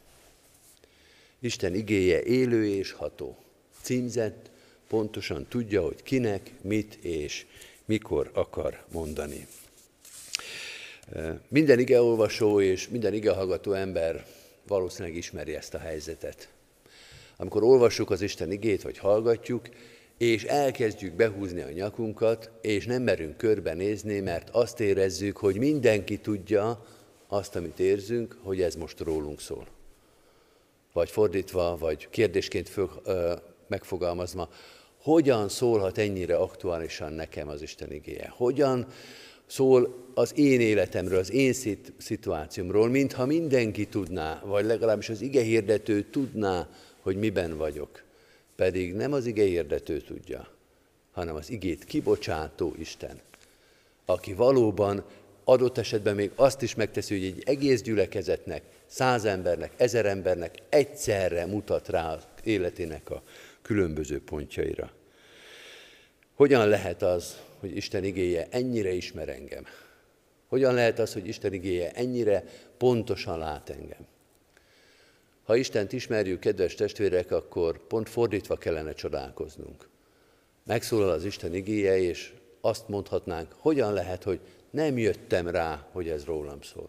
Isten 1.39 1.75
igéje 1.75 2.23
élő 2.23 2.67
és 2.67 2.93
ható. 2.93 3.37
Címzett, 3.81 4.51
pontosan 4.89 5.47
tudja, 5.49 5.83
hogy 5.83 6.03
kinek, 6.03 6.51
mit 6.61 6.95
és 6.95 7.47
mikor 7.85 8.31
akar 8.35 8.85
mondani. 8.93 9.47
Minden 11.49 11.79
igeolvasó 11.79 12.61
és 12.61 12.89
minden 12.89 13.15
igehallgató 13.15 13.73
ember 13.73 14.27
valószínűleg 14.67 15.17
ismeri 15.17 15.55
ezt 15.55 15.75
a 15.75 15.79
helyzetet. 15.79 16.55
Amikor 17.37 17.63
olvassuk 17.63 18.11
az 18.11 18.23
Isten 18.23 18.53
igét, 18.53 18.83
vagy 18.83 18.99
hallgatjuk, 18.99 19.69
és 20.19 20.45
elkezdjük 20.45 21.15
behúzni 21.15 21.61
a 21.61 21.71
nyakunkat, 21.71 22.51
és 22.61 22.87
nem 22.87 23.03
merünk 23.03 23.37
körbenézni, 23.37 24.21
mert 24.21 24.51
azt 24.51 24.81
érezzük, 24.81 25.37
hogy 25.37 25.57
mindenki 25.57 26.19
tudja 26.19 26.85
azt, 27.29 27.57
amit 27.57 27.79
érzünk, 27.79 28.39
hogy 28.43 28.61
ez 28.61 28.75
most 28.75 29.01
rólunk 29.01 29.41
szól 29.41 29.67
vagy 30.97 31.11
fordítva, 31.11 31.77
vagy 31.79 32.09
kérdésként 32.11 32.69
föl, 32.69 32.91
ö, 33.05 33.33
megfogalmazva, 33.67 34.49
hogyan 35.03 35.49
szólhat 35.49 35.99
ennyire 35.99 36.37
aktuálisan 36.37 37.13
nekem 37.13 37.49
az 37.49 37.63
Isten 37.63 37.93
igéje? 37.93 38.33
Hogyan 38.37 38.87
szól 39.47 40.05
az 40.15 40.33
én 40.39 40.61
életemről, 40.61 41.19
az 41.19 41.33
én 41.33 41.53
szituációmról, 41.99 42.89
mintha 42.89 43.27
mindenki 43.27 43.87
tudná, 43.87 44.43
vagy 44.45 44.65
legalábbis 44.65 45.09
az 45.09 45.21
ige 45.21 45.43
hirdető 45.43 46.03
tudná, 46.03 46.69
hogy 47.07 47.17
miben 47.17 47.57
vagyok. 47.57 48.03
Pedig 48.57 48.95
nem 48.95 49.13
az 49.13 49.27
ige 49.27 49.43
hirdető 49.43 50.01
tudja, 50.01 50.49
hanem 51.13 51.35
az 51.35 51.51
igét 51.51 51.85
kibocsátó 51.85 52.75
Isten, 52.79 53.21
aki 54.05 54.35
valóban 54.35 55.05
adott 55.45 55.79
esetben 55.79 56.15
még 56.15 56.31
azt 56.35 56.63
is 56.63 56.75
megteszi, 56.75 57.15
hogy 57.15 57.25
egy 57.25 57.43
egész 57.47 57.83
gyülekezetnek 57.83 58.63
száz 58.87 59.25
embernek, 59.25 59.73
ezer 59.77 60.07
embernek 60.07 60.55
egyszerre 60.69 61.47
mutat 61.47 61.89
rá 61.89 62.13
az 62.15 62.27
életének 62.45 63.11
a 63.11 63.23
különböző 63.63 64.23
pontjaira. 64.23 64.91
Hogyan 66.35 66.69
lehet 66.69 67.03
az, 67.03 67.37
hogy 67.59 67.77
Isten 67.77 68.05
igéje 68.05 68.47
ennyire 68.51 68.93
ismer 68.93 69.29
engem? 69.29 69.65
Hogyan 70.49 70.75
lehet 70.75 70.99
az, 70.99 71.13
hogy 71.13 71.27
Isten 71.27 71.53
igéje 71.53 71.91
ennyire 71.91 72.45
pontosan 72.77 73.39
lát 73.39 73.71
engem? 73.71 74.07
Ha 75.47 75.57
Istent 75.57 75.93
ismerjük, 75.93 76.41
kedves 76.41 76.75
testvérek, 76.75 77.31
akkor 77.31 77.87
pont 77.87 78.09
fordítva 78.09 78.57
kellene 78.57 78.93
csodálkoznunk. 78.93 79.89
Megszólal 80.65 81.11
az 81.11 81.25
Isten 81.25 81.55
igéje, 81.55 81.99
és 81.99 82.33
azt 82.61 82.89
mondhatnánk, 82.89 83.53
hogyan 83.59 83.93
lehet, 83.93 84.23
hogy 84.23 84.41
nem 84.71 84.99
jöttem 84.99 85.49
rá, 85.49 85.87
hogy 85.93 86.09
ez 86.09 86.25
rólam 86.25 86.63
szól. 86.63 86.89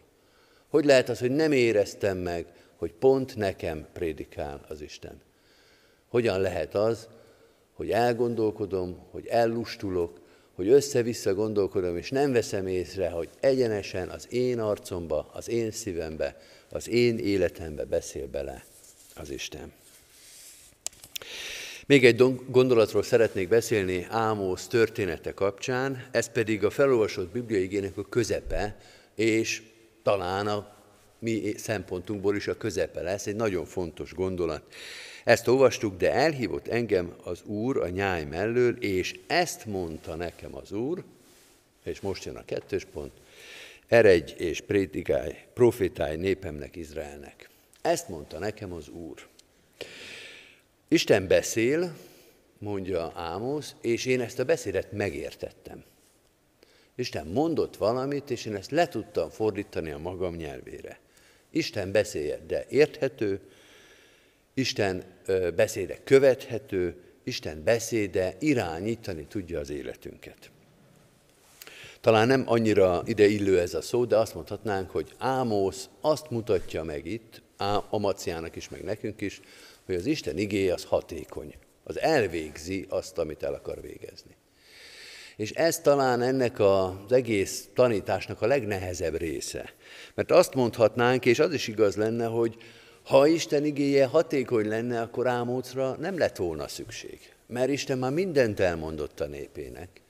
Hogy 0.67 0.86
lehet 0.86 1.10
az, 1.10 1.20
hogy 1.20 1.32
nem 1.32 1.52
éreztem 1.52 2.17
meg, 2.17 2.46
hogy 2.76 2.93
pont 2.93 3.36
nekem 3.36 3.88
prédikál 3.93 4.65
az 4.67 4.82
Isten? 4.82 5.22
Hogyan 6.08 6.41
lehet 6.41 6.76
az, 6.76 7.08
hogy 7.74 7.91
elgondolkodom, 7.91 8.98
hogy 9.12 9.28
ellustulok, 9.28 10.20
hogy 10.56 10.67
össze-vissza 10.67 11.34
gondolkodom, 11.34 11.98
és 11.98 12.10
nem 12.12 12.32
veszem 12.32 12.67
észre, 12.67 13.10
hogy 13.10 13.30
egyenesen 13.39 14.10
az 14.10 14.34
én 14.34 14.60
arcomba, 14.60 15.30
az 15.34 15.50
én 15.50 15.72
szívembe, 15.72 16.38
az 16.69 16.89
én 16.89 17.17
életembe 17.17 17.84
beszél 17.84 18.27
bele 18.27 18.65
az 19.15 19.30
Isten. 19.30 19.71
Még 21.86 22.06
egy 22.06 22.36
gondolatról 22.47 23.03
szeretnék 23.03 23.47
beszélni 23.47 24.06
Ámos 24.10 24.67
története 24.67 25.34
kapcsán, 25.34 26.08
ez 26.12 26.32
pedig 26.32 26.63
a 26.63 26.69
felolvasott 26.69 27.32
bibliaigének 27.32 27.97
a 27.97 28.10
közepe, 28.10 28.77
és 29.15 29.63
talán 30.03 30.47
a 30.47 30.75
mi 31.19 31.53
szempontunkból 31.58 32.36
is 32.36 32.47
a 32.47 32.58
közepe 32.58 33.01
lesz, 33.01 33.27
egy 33.27 33.36
nagyon 33.36 33.65
fontos 33.65 34.13
gondolat. 34.13 34.62
Ezt 35.23 35.47
olvastuk, 35.47 35.97
de 35.97 36.12
elhívott 36.12 36.67
engem 36.67 37.13
az 37.23 37.41
Úr 37.43 37.77
a 37.77 37.89
nyáj 37.89 38.23
mellől, 38.23 38.75
és 38.80 39.19
ezt 39.27 39.65
mondta 39.65 40.15
nekem 40.15 40.56
az 40.56 40.71
Úr, 40.71 41.03
és 41.84 41.99
most 41.99 42.25
jön 42.25 42.36
a 42.36 42.45
kettős 42.45 42.86
pont, 42.86 43.12
eredj 43.88 44.34
és 44.38 44.62
prédikálj, 44.62 45.36
profitálj 45.54 46.15
népemnek, 46.15 46.76
Izraelnek. 46.76 47.50
Ezt 47.82 48.10
mondta 48.10 48.39
nekem 48.39 48.73
az 48.73 48.88
Úr. 48.88 49.28
Isten 50.88 51.28
beszél, 51.28 51.95
mondja 52.58 53.12
Ámosz, 53.15 53.76
és 53.82 54.06
én 54.06 54.21
ezt 54.21 54.39
a 54.39 54.45
beszédet 54.45 54.91
megértettem. 54.91 55.84
Isten 56.95 57.28
mondott 57.28 57.78
valamit, 57.78 58.30
és 58.30 58.45
én 58.45 58.56
ezt 58.56 58.71
le 58.71 58.88
tudtam 58.88 59.30
fordítani 59.30 59.91
a 59.91 59.97
magam 59.97 60.36
nyelvére. 60.36 61.00
Isten 61.50 61.91
beszélje, 61.91 62.39
de 62.47 62.65
érthető, 62.69 63.39
Isten 64.54 65.04
beszéde 65.56 65.97
követhető, 66.04 66.95
Isten 67.23 67.63
beszéde 67.63 68.36
irányítani 68.39 69.26
tudja 69.26 69.60
az 69.60 69.69
életünket. 69.69 70.52
Talán 72.02 72.28
nem 72.28 72.44
annyira 72.46 73.02
ide 73.06 73.26
illő 73.26 73.60
ez 73.60 73.74
a 73.74 73.82
szó, 73.82 74.06
de 74.06 74.18
azt 74.18 74.34
mondhatnánk, 74.34 74.90
hogy 74.90 75.14
Ámosz 75.18 75.90
azt 76.02 76.30
mutatja 76.30 76.84
meg 76.84 77.06
itt, 77.06 77.42
Amaciának 77.90 78.56
is, 78.56 78.70
meg 78.70 78.84
nekünk 78.84 79.22
is, 79.22 79.42
hogy 79.86 79.96
az 79.96 80.06
Isten 80.06 80.38
igéje 80.38 80.74
az 80.74 80.84
hatékony, 80.84 81.54
az 81.84 82.00
elvégzi 82.00 82.86
azt, 82.90 83.18
amit 83.18 83.44
el 83.44 83.54
akar 83.54 83.82
végezni. 83.82 84.36
És 85.36 85.52
ez 85.52 85.80
talán 85.80 86.22
ennek 86.22 86.60
az 86.60 87.12
egész 87.12 87.68
tanításnak 87.74 88.42
a 88.42 88.48
legnehezebb 88.48 89.18
része. 89.18 89.74
Mert 90.16 90.32
azt 90.32 90.54
mondhatnánk, 90.54 91.26
és 91.26 91.40
az 91.40 91.54
is 91.54 91.68
igaz 91.68 91.96
lenne, 91.96 92.26
hogy 92.26 92.58
ha 93.04 93.28
Isten 93.28 93.66
igéje 93.66 94.06
hatékony 94.06 94.68
lenne, 94.68 95.02
akkor 95.02 95.28
Ámócra 95.28 95.96
nem 96.00 96.18
lett 96.18 96.36
volna 96.36 96.68
szükség. 96.68 97.20
Mert 97.48 97.70
Isten 97.70 97.98
már 97.98 98.12
mindent 98.12 98.60
elmondott 98.60 99.20
a 99.20 99.26
népének. 99.26 100.02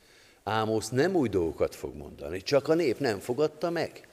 Ámosz 0.47 0.89
nem 0.89 1.15
új 1.15 1.29
dolgokat 1.29 1.75
fog 1.75 1.95
mondani, 1.95 2.41
csak 2.41 2.67
a 2.67 2.73
nép 2.73 2.99
nem 2.99 3.19
fogadta 3.19 3.69
meg. 3.69 4.07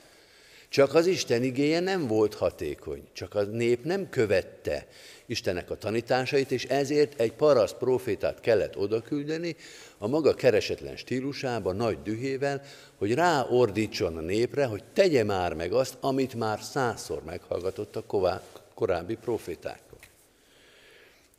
Csak 0.68 0.94
az 0.94 1.06
Isten 1.06 1.42
igéje 1.42 1.80
nem 1.80 2.06
volt 2.06 2.34
hatékony, 2.34 3.02
csak 3.12 3.34
a 3.34 3.42
nép 3.42 3.84
nem 3.84 4.08
követte 4.08 4.86
Istennek 5.26 5.70
a 5.70 5.76
tanításait, 5.76 6.50
és 6.50 6.64
ezért 6.64 7.20
egy 7.20 7.32
paraszt 7.32 7.74
profétát 7.74 8.40
kellett 8.40 8.76
odaküldeni 8.76 9.56
a 9.98 10.06
maga 10.06 10.34
keresetlen 10.34 10.96
stílusában, 10.96 11.76
nagy 11.76 12.02
dühével, 12.02 12.62
hogy 12.96 13.14
ráordítson 13.14 14.16
a 14.16 14.20
népre, 14.20 14.64
hogy 14.64 14.84
tegye 14.92 15.24
már 15.24 15.54
meg 15.54 15.72
azt, 15.72 15.96
amit 16.00 16.34
már 16.34 16.60
százszor 16.60 17.22
meghallgatott 17.24 17.96
a 17.96 18.40
korábbi 18.74 19.14
profétáktól. 19.14 19.98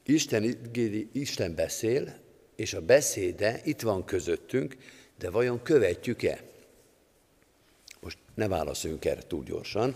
Isten, 0.05 0.57
Isten 1.11 1.55
beszél, 1.55 2.23
és 2.55 2.73
a 2.73 2.81
beszéde 2.81 3.61
itt 3.63 3.81
van 3.81 4.05
közöttünk, 4.05 4.75
de 5.19 5.29
vajon 5.29 5.63
követjük-e? 5.63 6.41
Most 7.99 8.17
ne 8.33 8.47
válaszoljunk 8.47 9.05
erre 9.05 9.21
túl 9.27 9.43
gyorsan. 9.43 9.95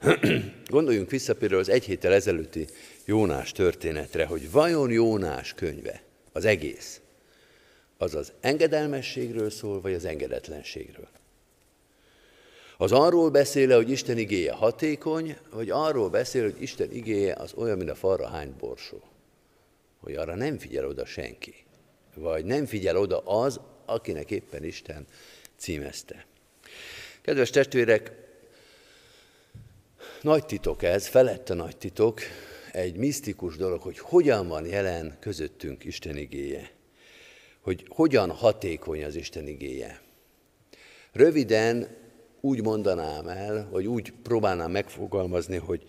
Gondoljunk 0.66 1.10
vissza 1.10 1.34
például 1.34 1.60
az 1.60 1.68
egy 1.68 1.84
héttel 1.84 2.12
ezelőtti 2.12 2.66
Jónás 3.04 3.52
történetre, 3.52 4.26
hogy 4.26 4.50
vajon 4.50 4.90
Jónás 4.90 5.54
könyve, 5.54 6.02
az 6.32 6.44
egész, 6.44 7.00
az 7.96 8.14
az 8.14 8.32
engedelmességről 8.40 9.50
szól, 9.50 9.80
vagy 9.80 9.94
az 9.94 10.04
engedetlenségről? 10.04 11.08
Az 12.76 12.92
arról 12.92 13.30
beszél 13.30 13.74
hogy 13.74 13.90
Isten 13.90 14.18
igéje 14.18 14.52
hatékony, 14.52 15.36
vagy 15.50 15.70
arról 15.70 16.10
beszél, 16.10 16.42
hogy 16.42 16.62
Isten 16.62 16.92
igéje 16.92 17.34
az 17.34 17.52
olyan, 17.54 17.76
mint 17.76 17.90
a 17.90 17.94
falra 17.94 18.28
hány 18.28 18.54
borsó? 18.58 19.02
Hogy 20.00 20.14
arra 20.14 20.34
nem 20.34 20.58
figyel 20.58 20.86
oda 20.86 21.04
senki. 21.04 21.54
Vagy 22.14 22.44
nem 22.44 22.66
figyel 22.66 22.96
oda 22.96 23.18
az, 23.18 23.60
akinek 23.86 24.30
éppen 24.30 24.64
Isten 24.64 25.06
címezte. 25.56 26.26
Kedves 27.22 27.50
testvérek, 27.50 28.12
nagy 30.22 30.46
titok 30.46 30.82
ez, 30.82 31.06
felette 31.06 31.54
nagy 31.54 31.76
titok, 31.76 32.20
egy 32.72 32.96
misztikus 32.96 33.56
dolog, 33.56 33.80
hogy 33.80 33.98
hogyan 33.98 34.48
van 34.48 34.66
jelen 34.66 35.16
közöttünk 35.20 35.84
Isten 35.84 36.16
igéje. 36.16 36.70
Hogy 37.60 37.84
hogyan 37.88 38.30
hatékony 38.30 39.04
az 39.04 39.14
Isten 39.14 39.46
igéje. 39.46 40.00
Röviden 41.12 41.96
úgy 42.40 42.62
mondanám 42.62 43.28
el, 43.28 43.68
vagy 43.70 43.86
úgy 43.86 44.12
próbálnám 44.22 44.70
megfogalmazni, 44.70 45.56
hogy 45.56 45.84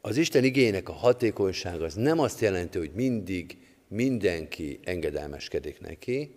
az 0.00 0.16
Isten 0.16 0.44
igények 0.44 0.88
a 0.88 0.92
hatékonyság 0.92 1.82
az 1.82 1.94
nem 1.94 2.18
azt 2.18 2.40
jelenti, 2.40 2.78
hogy 2.78 2.90
mindig 2.94 3.58
mindenki 3.90 4.80
engedelmeskedik 4.84 5.80
neki, 5.80 6.34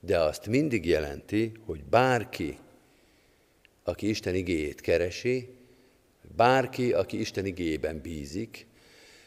de 0.00 0.18
azt 0.18 0.46
mindig 0.46 0.86
jelenti, 0.86 1.52
hogy 1.64 1.84
bárki, 1.84 2.58
aki 3.82 4.08
Isten 4.08 4.34
igéjét 4.34 4.80
keresi, 4.80 5.48
bárki, 6.36 6.92
aki 6.92 7.20
Isten 7.20 7.46
igéjében 7.46 8.00
bízik, 8.00 8.66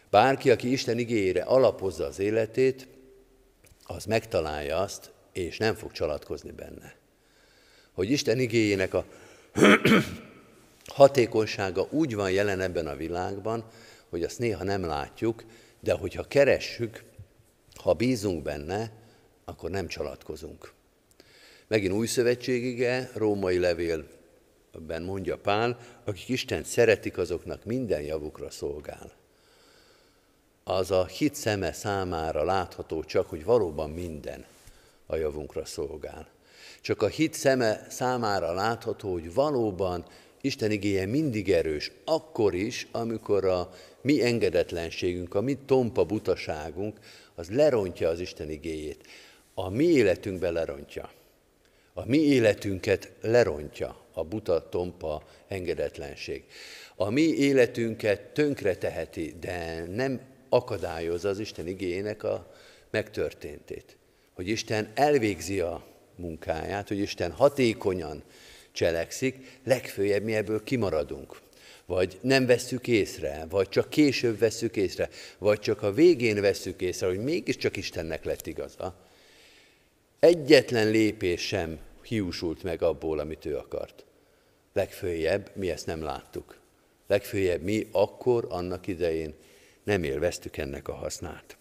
bárki, 0.10 0.52
aki 0.52 0.72
Isten 0.72 0.98
igéjére 0.98 1.42
alapozza 1.42 2.06
az 2.06 2.20
életét, 2.20 2.88
az 3.84 4.06
megtalálja 4.06 4.78
azt, 4.78 5.12
és 5.32 5.58
nem 5.58 5.76
fog 5.76 5.92
csalatkozni 5.92 6.52
benne. 6.52 6.96
Hogy 7.92 8.12
Isten 8.12 8.40
igéjének 8.40 8.94
a 8.94 9.06
hatékonysága 10.86 11.88
úgy 11.90 12.16
van 12.16 12.32
jelen 12.32 12.60
ebben 12.60 12.88
a 12.88 12.96
világban, 12.96 13.66
hogy 14.10 14.24
azt 14.24 14.40
néha 14.40 14.64
nem 14.64 14.86
látjuk, 14.86 15.44
de 15.80 15.94
hogyha 15.94 16.24
keressük, 16.24 17.04
ha 17.82 17.94
bízunk 17.94 18.44
benne, 18.44 18.92
akkor 19.46 19.70
nem 19.70 19.88
csalatkozunk. 19.88 20.74
Megint 21.68 21.94
új 21.94 22.08
szövetségige, 22.08 23.12
római 23.14 23.60
levélben 23.60 25.02
mondja 25.06 25.38
Pál, 25.38 25.78
akik 26.06 26.30
Isten 26.30 26.64
szeretik, 26.64 27.18
azoknak 27.18 27.66
minden 27.66 28.02
javukra 28.02 28.50
szolgál. 28.50 29.12
Az 30.64 30.92
a 30.92 31.06
hit 31.06 31.36
szeme 31.36 31.74
számára 31.74 32.44
látható 32.44 33.04
csak, 33.04 33.30
hogy 33.30 33.44
valóban 33.44 33.90
minden 33.90 34.46
a 35.06 35.16
javunkra 35.16 35.66
szolgál. 35.66 36.28
Csak 36.82 37.02
a 37.02 37.08
hit 37.08 37.34
szeme 37.34 37.86
számára 37.90 38.54
látható, 38.54 39.12
hogy 39.12 39.34
valóban 39.34 40.06
Isten 40.42 40.72
igéje 40.72 41.06
mindig 41.06 41.52
erős, 41.52 41.92
akkor 42.06 42.54
is, 42.54 42.88
amikor 42.92 43.46
a 43.46 43.74
mi 44.02 44.24
engedetlenségünk, 44.24 45.36
a 45.36 45.42
mi 45.42 45.58
tompa 45.66 46.06
butaságunk, 46.06 47.00
az 47.42 47.50
lerontja 47.50 48.10
az 48.10 48.20
Isten 48.20 48.50
igéjét. 48.50 49.08
A 49.54 49.70
mi 49.70 49.86
életünkbe 49.86 50.52
lerontja. 50.52 51.12
A 51.94 52.06
mi 52.06 52.18
életünket 52.18 53.12
lerontja 53.22 54.06
a 54.14 54.24
buta, 54.24 54.70
tompa 54.70 55.24
engedetlenség. 55.48 56.44
A 56.96 57.10
mi 57.10 57.22
életünket 57.22 58.22
tönkre 58.22 58.76
teheti, 58.76 59.36
de 59.40 59.86
nem 59.86 60.22
akadályozza 60.50 61.30
az 61.30 61.40
Isten 61.40 61.68
igényének 61.68 62.24
a 62.24 62.54
megtörténtét. 62.90 63.98
Hogy 64.34 64.48
Isten 64.48 64.92
elvégzi 64.94 65.60
a 65.60 65.86
munkáját, 66.16 66.88
hogy 66.88 67.00
Isten 67.00 67.32
hatékonyan 67.32 68.24
cselekszik, 68.72 69.60
legfőjebb 69.64 70.24
mi 70.24 70.36
ebből 70.36 70.64
kimaradunk. 70.64 71.42
Vagy 71.86 72.18
nem 72.22 72.46
vesszük 72.46 72.88
észre, 72.88 73.46
vagy 73.50 73.70
csak 73.70 73.90
később 73.90 74.40
vesszük 74.40 74.76
észre, 74.76 75.10
vagy 75.38 75.60
csak 75.60 75.82
a 75.82 75.92
végén 75.92 76.42
vesszük 76.42 76.82
észre, 76.82 77.08
hogy 77.08 77.20
mégiscsak 77.20 77.78
Istennek 77.78 78.24
lett 78.24 78.48
igaza. 78.48 78.96
Egyetlen 80.20 80.90
lépés 80.90 81.42
sem 81.42 81.80
hiúsult 82.04 82.64
meg 82.64 82.82
abból, 82.82 83.20
amit 83.20 83.46
ő 83.46 83.58
akart. 83.58 84.06
Legfőjebb 84.74 85.52
mi 85.54 85.70
ezt 85.70 85.86
nem 85.86 86.02
láttuk. 86.02 86.60
Legfőjebb 87.08 87.62
mi 87.62 87.88
akkor, 87.92 88.46
annak 88.50 88.88
idején 88.88 89.34
nem 89.84 90.04
élveztük 90.04 90.58
ennek 90.58 90.88
a 90.88 90.94
hasznát. 90.94 91.58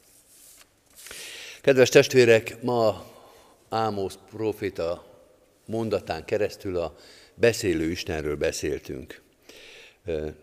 Kedves 1.60 1.88
testvérek, 1.88 2.62
ma 2.62 3.10
Ámos 3.68 4.14
proféta 4.30 5.06
mondatán 5.66 6.24
keresztül 6.24 6.76
a 6.76 6.96
beszélő 7.34 7.90
Istenről 7.90 8.36
beszéltünk. 8.36 9.20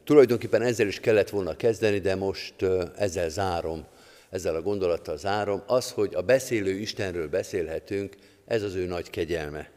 Tulajdonképpen 0.03 0.61
ezzel 0.61 0.87
is 0.87 0.99
kellett 0.99 1.29
volna 1.29 1.55
kezdeni, 1.55 1.99
de 1.99 2.15
most 2.15 2.55
ezzel 2.95 3.29
zárom, 3.29 3.85
ezzel 4.29 4.55
a 4.55 4.61
gondolattal 4.61 5.17
zárom. 5.17 5.63
Az, 5.67 5.91
hogy 5.91 6.15
a 6.15 6.21
beszélő 6.21 6.71
Istenről 6.71 7.29
beszélhetünk, 7.29 8.15
Ez 8.45 8.63
az 8.63 8.75
ő 8.75 8.85
nagy 8.85 9.09
kegyelme, 9.09 9.71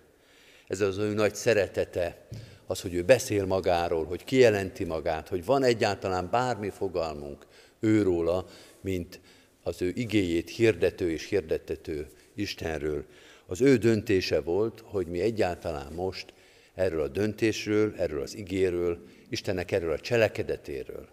ez 0.66 0.80
az 0.80 0.98
ő 0.98 1.14
nagy 1.14 1.34
szeretete, 1.34 2.26
az, 2.66 2.80
hogy 2.80 2.94
ő 2.94 3.02
beszél 3.02 3.46
magáról, 3.46 4.04
hogy 4.04 4.24
kijelenti 4.24 4.84
magát, 4.84 5.28
hogy 5.28 5.44
van 5.44 5.62
egyáltalán 5.62 6.28
bármi 6.30 6.68
fogalmunk 6.68 7.46
őróla, 7.80 8.46
mint 8.80 9.20
az 9.62 9.82
ő 9.82 9.92
igéjét 9.94 10.50
hirdető 10.50 11.10
és 11.10 11.28
hirdettető 11.28 12.06
Istenről. 12.34 13.04
Az 13.46 13.60
ő 13.60 13.76
döntése 13.76 14.40
volt, 14.40 14.82
hogy 14.84 15.06
mi 15.06 15.20
egyáltalán 15.20 15.92
most 15.92 16.32
erről 16.74 17.02
a 17.02 17.08
döntésről, 17.08 17.94
erről 17.96 18.22
az 18.22 18.36
igéről, 18.36 19.02
Istennek 19.30 19.72
erről 19.72 19.92
a 19.92 20.00
cselekedetéről, 20.00 21.08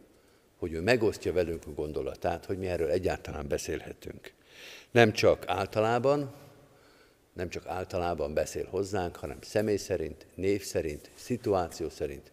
hogy 0.58 0.74
ő 0.74 0.82
megosztja 0.82 1.34
velünk 1.34 1.66
a 1.66 1.72
gondolatát, 1.72 2.46
hogy 2.46 2.58
mi 2.58 2.68
erről 2.68 2.90
egyáltalán 2.90 3.48
beszélhetünk. 3.48 4.34
Nem 4.92 5.12
csak 5.12 5.44
általában, 5.48 6.34
nem 7.34 7.50
csak 7.50 7.66
általában 7.66 8.34
beszél 8.34 8.68
hozzánk, 8.70 9.16
hanem 9.16 9.38
személy 9.42 9.78
szerint, 9.78 10.26
név 10.36 10.64
szerint, 10.64 11.12
szituáció 11.16 11.90
szerint. 11.90 12.32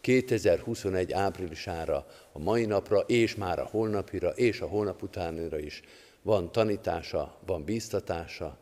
2021 0.00 1.12
áprilisára, 1.12 2.06
a 2.32 2.38
mai 2.38 2.64
napra, 2.64 2.98
és 2.98 3.34
már 3.34 3.58
a 3.58 3.66
holnapira, 3.70 4.30
és 4.30 4.60
a 4.60 4.66
holnap 4.66 5.02
utánira 5.02 5.58
is 5.58 5.80
van 6.22 6.52
tanítása, 6.52 7.38
van 7.46 7.64
bíztatása, 7.64 8.58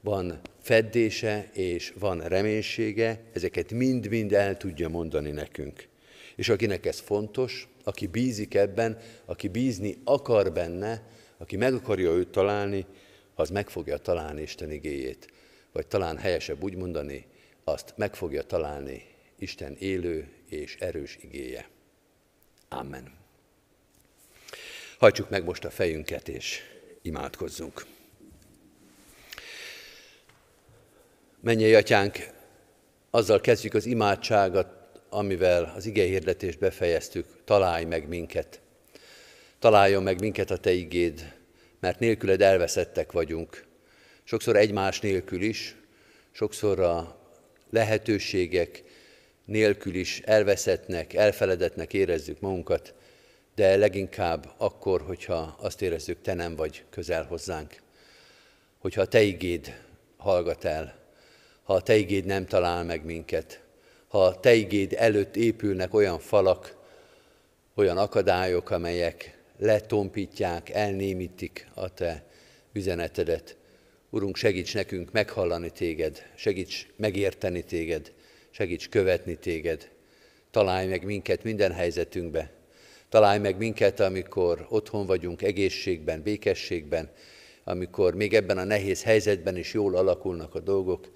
van 0.00 0.40
feddése, 0.60 1.48
és 1.52 1.92
van 1.98 2.20
reménysége, 2.20 3.20
ezeket 3.32 3.72
mind-mind 3.72 4.32
el 4.32 4.56
tudja 4.56 4.88
mondani 4.88 5.30
nekünk. 5.30 5.92
És 6.36 6.48
akinek 6.48 6.86
ez 6.86 6.98
fontos, 6.98 7.68
aki 7.84 8.06
bízik 8.06 8.54
ebben, 8.54 8.98
aki 9.24 9.48
bízni 9.48 9.96
akar 10.04 10.52
benne, 10.52 11.02
aki 11.36 11.56
meg 11.56 11.74
akarja 11.74 12.10
őt 12.10 12.28
találni, 12.28 12.86
az 13.34 13.50
meg 13.50 13.68
fogja 13.68 13.96
találni 13.96 14.42
Isten 14.42 14.70
igéjét. 14.70 15.32
Vagy 15.72 15.86
talán 15.86 16.18
helyesebb 16.18 16.62
úgy 16.62 16.74
mondani, 16.74 17.26
azt 17.64 17.92
meg 17.96 18.14
fogja 18.14 18.42
találni 18.42 19.02
Isten 19.38 19.76
élő 19.78 20.28
és 20.48 20.76
erős 20.76 21.18
igéje. 21.20 21.68
Amen. 22.68 23.12
Hajtsuk 24.98 25.30
meg 25.30 25.44
most 25.44 25.64
a 25.64 25.70
fejünket, 25.70 26.28
és 26.28 26.60
imádkozzunk. 27.02 27.86
Mennyei 31.40 31.74
atyánk, 31.74 32.18
azzal 33.10 33.40
kezdjük 33.40 33.74
az 33.74 33.86
imádságot, 33.86 34.83
amivel 35.14 35.72
az 35.76 35.86
ige 35.86 36.02
hirdetést 36.02 36.58
befejeztük, 36.58 37.26
találj 37.44 37.84
meg 37.84 38.08
minket. 38.08 38.60
Találjon 39.58 40.02
meg 40.02 40.20
minket 40.20 40.50
a 40.50 40.56
Te 40.56 40.72
igéd, 40.72 41.32
mert 41.80 41.98
nélküled 41.98 42.40
elveszettek 42.40 43.12
vagyunk. 43.12 43.64
Sokszor 44.24 44.56
egymás 44.56 45.00
nélkül 45.00 45.42
is, 45.42 45.76
sokszor 46.32 46.80
a 46.80 47.18
lehetőségek 47.70 48.82
nélkül 49.44 49.94
is 49.94 50.20
elveszettnek, 50.20 51.14
elfeledetnek 51.14 51.92
érezzük 51.92 52.40
magunkat, 52.40 52.94
de 53.54 53.76
leginkább 53.76 54.52
akkor, 54.56 55.00
hogyha 55.00 55.56
azt 55.60 55.82
érezzük, 55.82 56.22
Te 56.22 56.34
nem 56.34 56.56
vagy 56.56 56.84
közel 56.90 57.24
hozzánk. 57.24 57.82
Hogyha 58.78 59.00
a 59.00 59.06
Te 59.06 59.22
igéd 59.22 59.80
hallgat 60.16 60.64
el, 60.64 60.98
ha 61.62 61.74
a 61.74 61.82
Te 61.82 61.96
igéd 61.96 62.24
nem 62.24 62.46
talál 62.46 62.84
meg 62.84 63.04
minket, 63.04 63.63
ha 64.14 64.40
Te 64.40 64.54
igéd 64.54 64.94
előtt 64.96 65.36
épülnek 65.36 65.94
olyan 65.94 66.18
falak, 66.18 66.76
olyan 67.74 67.98
akadályok, 67.98 68.70
amelyek 68.70 69.38
letompítják, 69.58 70.70
elnémítik 70.70 71.68
a 71.74 71.94
Te 71.94 72.24
üzenetedet. 72.72 73.56
Urunk, 74.10 74.36
segíts 74.36 74.74
nekünk 74.74 75.12
meghallani 75.12 75.70
Téged, 75.70 76.22
segíts 76.34 76.86
megérteni 76.96 77.64
Téged, 77.64 78.12
segíts 78.50 78.88
követni 78.88 79.36
Téged. 79.36 79.90
Találj 80.50 80.86
meg 80.86 81.04
minket 81.04 81.42
minden 81.44 81.72
helyzetünkbe. 81.72 82.50
Találj 83.08 83.38
meg 83.38 83.56
minket, 83.56 84.00
amikor 84.00 84.66
otthon 84.68 85.06
vagyunk, 85.06 85.42
egészségben, 85.42 86.22
békességben, 86.22 87.10
amikor 87.64 88.14
még 88.14 88.34
ebben 88.34 88.58
a 88.58 88.64
nehéz 88.64 89.02
helyzetben 89.02 89.56
is 89.56 89.72
jól 89.72 89.96
alakulnak 89.96 90.54
a 90.54 90.60
dolgok, 90.60 91.08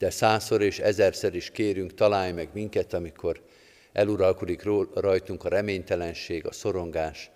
de 0.00 0.10
százszor 0.10 0.62
és 0.62 0.78
ezerszer 0.78 1.34
is 1.34 1.50
kérünk, 1.50 1.94
találj 1.94 2.32
meg 2.32 2.48
minket, 2.52 2.92
amikor 2.92 3.40
eluralkodik 3.92 4.62
rajtunk 4.94 5.44
a 5.44 5.48
reménytelenség, 5.48 6.46
a 6.46 6.52
szorongás, 6.52 7.30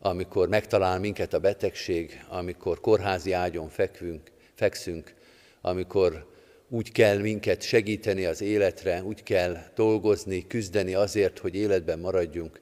amikor 0.00 0.48
megtalál 0.48 0.98
minket 0.98 1.32
a 1.34 1.38
betegség, 1.38 2.24
amikor 2.28 2.80
kórházi 2.80 3.32
ágyon 3.32 3.68
fekvünk, 3.68 4.30
fekszünk, 4.54 5.14
amikor 5.60 6.26
úgy 6.68 6.92
kell 6.92 7.18
minket 7.18 7.62
segíteni 7.62 8.24
az 8.24 8.40
életre, 8.40 9.02
úgy 9.02 9.22
kell 9.22 9.56
dolgozni, 9.74 10.46
küzdeni 10.46 10.94
azért, 10.94 11.38
hogy 11.38 11.54
életben 11.54 11.98
maradjunk, 11.98 12.60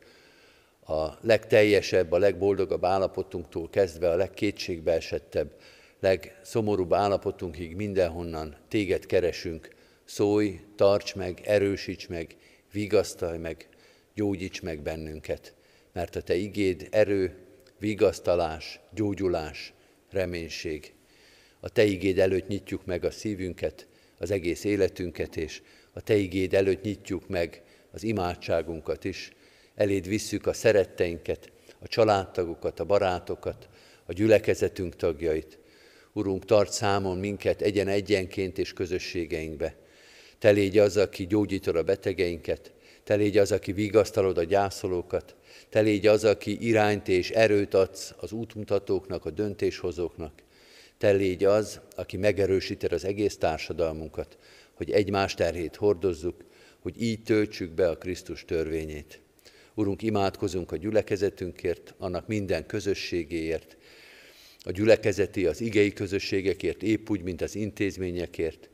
a 0.87 1.09
legteljesebb, 1.21 2.13
a 2.13 2.19
legboldogabb 2.19 2.85
állapotunktól 2.85 3.71
kezdve 3.71 4.11
a 4.11 4.17
legkétségbeesettebb, 4.17 5.51
legszomorúbb 6.05 6.93
állapotunkig 6.93 7.77
mindenhonnan 7.77 8.57
téged 8.69 9.07
keresünk. 9.07 9.69
Szólj, 10.05 10.61
tarts 10.77 11.15
meg, 11.15 11.41
erősíts 11.45 12.09
meg, 12.09 12.37
vigasztalj 12.73 13.39
meg, 13.39 13.69
gyógyíts 14.15 14.63
meg 14.63 14.83
bennünket, 14.83 15.55
mert 15.93 16.17
a 16.17 16.23
Te 16.23 16.35
igéd 16.35 16.89
erő, 16.91 17.35
vigasztalás, 17.79 18.81
gyógyulás, 18.95 19.73
reménység. 20.11 20.93
A 21.61 21.69
Te 21.69 21.85
igéd 21.85 22.19
előtt 22.19 22.49
nyitjuk 22.49 22.85
meg 22.85 23.05
a 23.05 23.11
szívünket, 23.11 23.87
az 24.19 24.31
egész 24.31 24.65
életünket, 24.65 25.37
és 25.37 25.63
a 25.93 26.01
Te 26.01 26.15
igéd 26.15 26.55
előtt 26.55 26.83
nyitjuk 26.83 27.29
meg 27.29 27.63
az 27.91 28.03
imádságunkat 28.03 29.05
is, 29.05 29.33
eléd 29.75 30.09
visszük 30.09 30.47
a 30.47 30.53
szeretteinket, 30.53 31.51
a 31.79 31.89
családtagokat, 31.89 32.81
a 32.81 32.85
barátokat, 32.85 33.69
a 34.07 34.13
gyülekezetünk 34.13 34.97
tagjait, 34.97 35.59
Urunk, 36.17 36.45
tart 36.45 36.73
számon 36.73 37.19
minket 37.19 37.63
egyen-egyenként 37.63 38.59
és 38.59 38.73
közösségeinkbe. 38.73 39.77
Te 40.39 40.51
légy 40.51 40.79
az, 40.79 40.97
aki 40.97 41.27
gyógyítod 41.27 41.77
a 41.77 41.83
betegeinket, 41.83 42.73
Te 43.05 43.15
légy 43.15 43.39
az, 43.39 43.53
aki 43.53 43.73
vigasztalod 43.73 44.39
a 44.39 44.45
gyászolókat, 44.45 45.37
Te 45.69 45.81
légy 45.81 46.07
az, 46.07 46.25
aki 46.25 46.67
irányt 46.67 47.09
és 47.09 47.31
erőt 47.31 47.75
adsz 47.75 48.15
az 48.17 48.33
útmutatóknak, 48.33 49.25
a 49.25 49.31
döntéshozóknak. 49.31 50.33
Te 50.99 51.11
légy 51.11 51.45
az, 51.45 51.81
aki 51.97 52.17
megerősíted 52.17 52.93
az 52.93 53.05
egész 53.05 53.37
társadalmunkat, 53.37 54.39
hogy 54.75 54.91
egymás 54.91 55.35
terhét 55.35 55.77
hordozzuk, 55.77 56.45
hogy 56.79 57.03
így 57.03 57.23
töltsük 57.23 57.71
be 57.71 57.89
a 57.89 57.99
Krisztus 57.99 58.45
törvényét. 58.45 59.21
Urunk, 59.75 60.03
imádkozunk 60.03 60.73
a 60.73 60.77
gyülekezetünkért, 60.77 61.95
annak 61.99 62.27
minden 62.27 62.67
közösségéért, 62.67 63.77
a 64.65 64.71
gyülekezeti, 64.71 65.47
az 65.47 65.61
igei 65.61 65.93
közösségekért, 65.93 66.83
épp 66.83 67.11
úgy, 67.11 67.23
mint 67.23 67.43
az 67.43 67.55
intézményekért, 67.55 68.71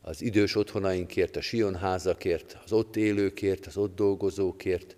az 0.00 0.22
idős 0.22 0.56
otthonainkért, 0.56 1.36
a 1.36 1.40
sionházakért, 1.40 2.58
az 2.64 2.72
ott 2.72 2.96
élőkért, 2.96 3.66
az 3.66 3.76
ott 3.76 3.94
dolgozókért, 3.94 4.96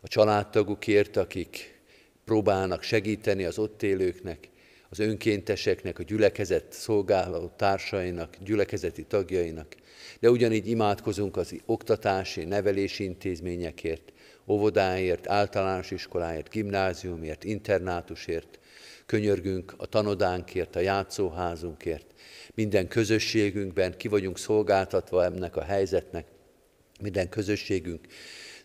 a 0.00 0.08
családtagukért, 0.08 1.16
akik 1.16 1.80
próbálnak 2.24 2.82
segíteni 2.82 3.44
az 3.44 3.58
ott 3.58 3.82
élőknek, 3.82 4.48
az 4.88 4.98
önkénteseknek, 4.98 5.98
a 5.98 6.02
gyülekezet 6.02 6.72
szolgáló 6.72 7.52
társainak, 7.56 8.36
gyülekezeti 8.44 9.04
tagjainak, 9.04 9.74
de 10.20 10.30
ugyanígy 10.30 10.68
imádkozunk 10.68 11.36
az 11.36 11.54
oktatási, 11.66 12.44
nevelési 12.44 13.04
intézményekért, 13.04 14.12
óvodáért, 14.46 15.28
általános 15.28 15.90
iskoláért, 15.90 16.50
gimnáziumért, 16.50 17.44
internátusért, 17.44 18.58
könyörgünk 19.10 19.74
a 19.76 19.86
tanodánkért, 19.86 20.76
a 20.76 20.80
játszóházunkért, 20.80 22.06
minden 22.54 22.88
közösségünkben 22.88 23.96
ki 23.96 24.08
vagyunk 24.08 24.38
szolgáltatva 24.38 25.24
ennek 25.24 25.56
a 25.56 25.62
helyzetnek, 25.62 26.26
minden 27.00 27.28
közösségünk 27.28 28.06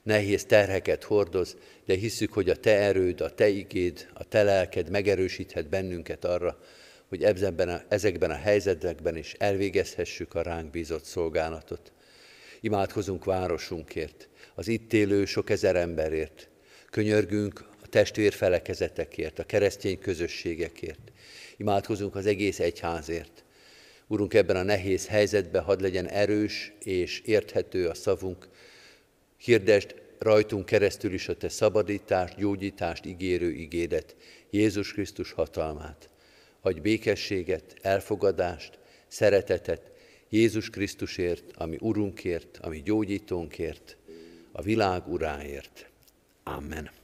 nehéz 0.04 0.46
terheket 0.46 1.04
hordoz, 1.04 1.58
de 1.86 1.94
hiszük, 1.94 2.34
hogy 2.34 2.50
a 2.50 2.56
Te 2.56 2.78
erőd, 2.78 3.22
a 3.22 3.30
Te 3.30 3.48
igéd, 3.48 4.08
a 4.14 4.24
Te 4.24 4.44
lelked 4.44 4.90
megerősíthet 4.90 5.70
bennünket 5.70 6.26
arra, 6.26 6.60
hogy 7.08 7.24
ebben 7.24 7.70
a, 7.70 7.82
ezekben 7.88 8.32
a 8.32 8.36
helyzetekben 8.36 9.18
is 9.18 9.34
elvégezhessük 9.38 10.34
a 10.34 10.42
ránk 10.42 10.72
bízott 10.72 11.04
szolgálatot. 11.04 11.92
Imádkozunk 12.62 13.26
városunkért, 13.26 14.30
az 14.56 14.68
itt 14.68 14.94
élő 14.94 15.26
sok 15.26 15.50
ezer 15.50 15.76
emberért. 15.76 16.50
Könyörgünk 16.90 17.74
testvérfelekezetekért, 17.96 19.40
a 19.40 19.44
keresztény 19.44 20.00
közösségekért. 20.00 21.12
Imádkozunk 21.58 22.16
az 22.16 22.26
egész 22.26 22.60
egyházért. 22.60 23.44
Urunk, 24.08 24.34
ebben 24.34 24.56
a 24.56 24.64
nehéz 24.64 25.08
helyzetben 25.08 25.64
hadd 25.64 25.82
legyen 25.82 26.08
erős 26.08 26.74
és 26.84 27.20
érthető 27.20 27.88
a 27.88 27.94
szavunk. 27.94 28.48
Hirdest 29.38 29.96
rajtunk 30.20 30.66
keresztül 30.66 31.14
is 31.14 31.28
a 31.28 31.38
Te 31.38 31.50
szabadítást, 31.50 32.38
gyógyítást 32.38 33.06
ígérő 33.06 33.52
igédet, 33.52 34.16
Jézus 34.50 34.94
Krisztus 34.94 35.32
hatalmát. 35.32 36.10
Adj 36.62 36.80
békességet, 36.80 37.76
elfogadást, 37.82 38.80
szeretetet 39.08 39.92
Jézus 40.30 40.70
Krisztusért, 40.70 41.44
ami 41.58 41.78
Urunkért, 41.80 42.60
ami 42.62 42.82
gyógyítónkért, 42.82 43.98
a 44.52 44.62
világ 44.62 45.08
uráért. 45.08 45.90
Amen. 46.44 47.04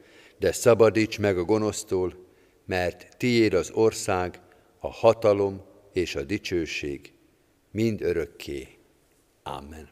de 0.41 0.51
szabadíts 0.51 1.19
meg 1.19 1.37
a 1.37 1.43
gonosztól, 1.43 2.25
mert 2.65 3.17
tiéd 3.17 3.53
az 3.53 3.71
ország, 3.71 4.39
a 4.79 4.91
hatalom 4.91 5.61
és 5.93 6.15
a 6.15 6.23
dicsőség, 6.23 7.13
mind 7.71 8.01
örökké. 8.01 8.67
Amen. 9.43 9.89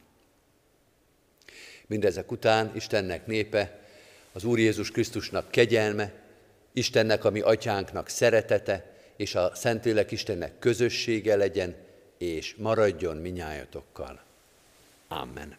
Mindezek 1.88 2.32
után 2.32 2.72
Istennek 2.76 3.26
népe, 3.26 3.80
az 4.32 4.44
Úr 4.44 4.60
Jézus 4.60 4.92
Krisztusnak 4.92 5.52
kegyelme, 5.52 6.14
Istennek, 6.74 7.24
ami 7.24 7.40
atyánknak 7.40 8.08
szeretete, 8.08 8.94
és 9.16 9.36
a 9.36 9.56
Szentlélek 9.56 10.12
Istennek 10.12 10.60
közössége 10.60 11.36
legyen, 11.36 11.76
és 12.18 12.56
maradjon 12.56 13.18
minnyájatokkal. 13.18 14.24
Amen. 15.08 15.58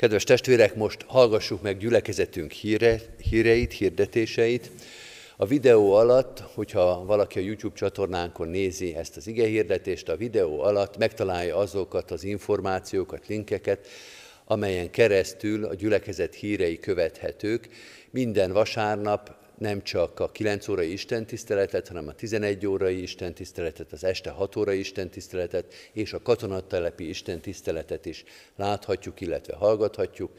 Kedves 0.00 0.24
testvérek, 0.24 0.74
most 0.74 1.04
hallgassuk 1.06 1.62
meg 1.62 1.78
gyülekezetünk 1.78 2.50
híre, 2.50 3.00
híreit, 3.30 3.72
hirdetéseit. 3.72 4.70
A 5.36 5.46
videó 5.46 5.92
alatt, 5.92 6.42
hogyha 6.54 7.04
valaki 7.04 7.38
a 7.38 7.42
YouTube 7.42 7.76
csatornánkon 7.76 8.48
nézi 8.48 8.94
ezt 8.94 9.16
az 9.16 9.26
ige 9.26 9.46
hirdetést, 9.46 10.08
a 10.08 10.16
videó 10.16 10.60
alatt 10.60 10.96
megtalálja 10.96 11.56
azokat 11.56 12.10
az 12.10 12.24
információkat, 12.24 13.26
linkeket, 13.26 13.86
amelyen 14.44 14.90
keresztül 14.90 15.64
a 15.64 15.74
gyülekezet 15.74 16.34
hírei 16.34 16.78
követhetők. 16.78 17.68
Minden 18.10 18.52
vasárnap 18.52 19.39
nem 19.60 19.82
csak 19.82 20.20
a 20.20 20.30
9 20.30 20.68
órai 20.68 20.92
istentiszteletet, 20.92 21.88
hanem 21.88 22.08
a 22.08 22.12
11 22.12 22.66
órai 22.66 23.02
istentiszteletet, 23.02 23.92
az 23.92 24.04
este 24.04 24.30
6 24.30 24.56
órai 24.56 24.78
istentiszteletet 24.78 25.74
és 25.92 26.12
a 26.12 26.22
katonatelepi 26.22 27.08
istentiszteletet 27.08 28.06
is 28.06 28.24
láthatjuk, 28.56 29.20
illetve 29.20 29.56
hallgathatjuk. 29.56 30.32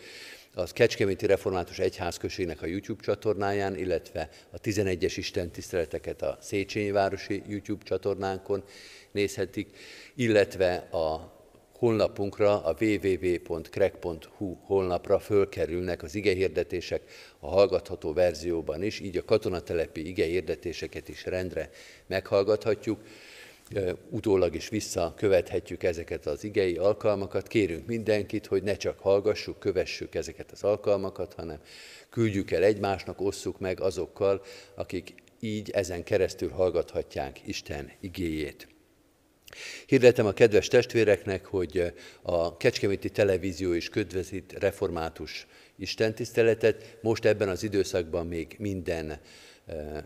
Az 0.54 0.72
Kecskeméti 0.72 1.26
Református 1.26 1.80
Egyházközségnek 1.80 2.62
a 2.62 2.66
YouTube 2.66 3.04
csatornáján, 3.04 3.76
illetve 3.76 4.30
a 4.52 4.60
11-es 4.60 5.14
istentiszteleteket 5.16 6.22
a 6.22 6.38
Széchenyi 6.42 6.92
Városi 6.92 7.44
YouTube 7.48 7.84
csatornánkon 7.84 8.64
nézhetik, 9.12 9.78
illetve 10.16 10.76
a 10.76 11.41
honlapunkra, 11.82 12.64
a 12.64 12.76
www.crack.hu 12.80 14.58
honlapra 14.62 15.20
fölkerülnek 15.20 16.04
az 16.04 16.16
igehirdetések 16.16 17.02
a 17.40 17.48
hallgatható 17.48 18.14
verzióban 18.14 18.84
is, 18.84 19.00
így 19.00 19.18
a 19.18 19.26
katonatelepi 19.26 20.08
igehirdetéseket 20.08 21.10
is 21.10 21.26
rendre 21.26 21.70
meghallgathatjuk, 22.08 23.00
utólag 24.10 24.56
is 24.56 24.70
visszakövethetjük 24.70 25.84
ezeket 25.84 26.26
az 26.26 26.44
igei 26.44 26.78
alkalmakat. 26.78 27.48
Kérünk 27.48 27.86
mindenkit, 27.86 28.46
hogy 28.46 28.64
ne 28.64 28.76
csak 28.76 29.00
hallgassuk, 29.00 29.60
kövessük 29.60 30.16
ezeket 30.16 30.52
az 30.52 30.64
alkalmakat, 30.64 31.34
hanem 31.34 31.60
küldjük 32.10 32.52
el 32.52 32.64
egymásnak, 32.64 33.22
osszuk 33.22 33.60
meg 33.60 33.80
azokkal, 33.80 34.42
akik 34.76 35.14
így 35.40 35.70
ezen 35.70 36.04
keresztül 36.04 36.50
hallgathatják 36.50 37.48
Isten 37.48 37.92
igéjét. 38.00 38.71
Hirdetem 39.86 40.26
a 40.26 40.32
kedves 40.32 40.68
testvéreknek, 40.68 41.46
hogy 41.46 41.94
a 42.22 42.58
Kecskeméti 42.58 43.10
Televízió 43.10 43.74
is 43.74 43.90
ködvezít 43.90 44.56
református 44.60 45.48
istentiszteletet. 45.76 46.98
Most 47.02 47.26
ebben 47.26 47.50
az 47.50 47.64
időszakban 47.64 48.28
még 48.28 48.56
minden 48.60 49.20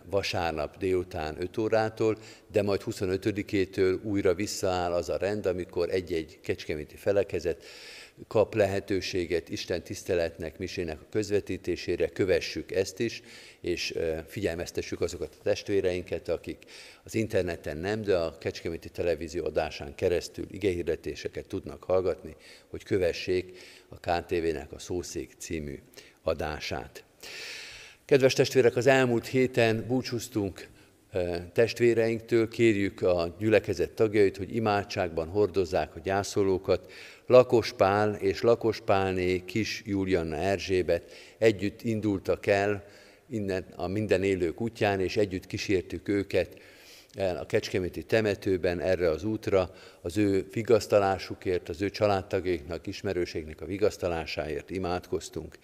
vasárnap 0.09 0.77
délután 0.77 1.41
5 1.41 1.57
órától, 1.57 2.17
de 2.51 2.61
majd 2.61 2.81
25-től 2.85 4.01
újra 4.03 4.33
visszaáll 4.33 4.93
az 4.93 5.09
a 5.09 5.17
rend, 5.17 5.45
amikor 5.45 5.89
egy-egy 5.89 6.39
kecskeméti 6.41 6.95
felekezet 6.95 7.63
kap 8.28 8.53
lehetőséget 8.55 9.49
Isten 9.49 9.84
tiszteletnek, 9.84 10.57
misének 10.57 11.01
a 11.01 11.05
közvetítésére, 11.09 12.07
kövessük 12.07 12.72
ezt 12.72 12.99
is, 12.99 13.22
és 13.61 13.97
figyelmeztessük 14.28 15.01
azokat 15.01 15.36
a 15.39 15.43
testvéreinket, 15.43 16.30
akik 16.30 16.63
az 17.03 17.16
interneten 17.16 17.78
nem, 17.78 18.01
de 18.01 18.18
a 18.18 18.38
Kecskeméti 18.38 18.89
Televízió 18.89 19.45
adásán 19.45 19.95
keresztül 19.95 20.45
igehirdetéseket 20.49 21.47
tudnak 21.47 21.84
hallgatni, 21.84 22.36
hogy 22.68 22.84
kövessék 22.84 23.57
a 23.89 23.95
KTV-nek 23.95 24.72
a 24.72 24.80
Szószék 24.80 25.34
című 25.38 25.80
adását. 26.24 27.03
Kedves 28.05 28.34
testvérek, 28.34 28.76
az 28.76 28.88
elmúlt 28.88 29.28
héten 29.28 29.86
búcsúztunk 29.88 30.68
testvéreinktől, 31.53 32.47
kérjük 32.47 33.01
a 33.01 33.36
gyülekezet 33.39 33.91
tagjait, 33.91 34.38
hogy 34.38 34.55
imádságban 34.55 35.28
hordozzák 35.28 35.95
a 35.95 35.99
gyászolókat, 35.99 36.91
Lakos 37.28 37.73
Pál 37.73 38.13
és 38.15 38.41
Lakos 38.41 38.82
Pálné 38.82 39.43
kis 39.45 39.82
Julianna 39.86 40.36
Erzsébet 40.36 41.11
együtt 41.38 41.82
indultak 41.82 42.45
el 42.45 42.86
innen 43.30 43.65
a 43.76 43.88
minden 43.88 44.23
élők 44.23 44.61
útján, 44.61 44.99
és 44.99 45.17
együtt 45.17 45.47
kísértük 45.47 46.07
őket 46.07 46.57
a 47.39 47.45
Kecskeméti 47.45 48.03
temetőben 48.03 48.80
erre 48.80 49.09
az 49.09 49.23
útra, 49.23 49.71
az 50.01 50.17
ő 50.17 50.47
vigasztalásukért, 50.51 51.69
az 51.69 51.82
ő 51.82 51.89
családtagjaiknak, 51.89 52.88
ismerőségnek 52.88 53.61
a 53.61 53.65
vigasztalásáért 53.65 54.69
imádkoztunk. 54.69 55.57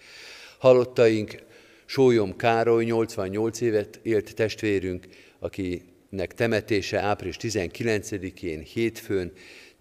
Halottaink 0.58 1.42
Sólyom 1.84 2.36
Károly, 2.36 2.84
88 2.84 3.60
évet 3.60 4.00
élt 4.02 4.34
testvérünk, 4.34 5.06
akinek 5.38 6.34
temetése 6.34 7.00
április 7.00 7.36
19-én 7.40 8.60
hétfőn 8.60 9.32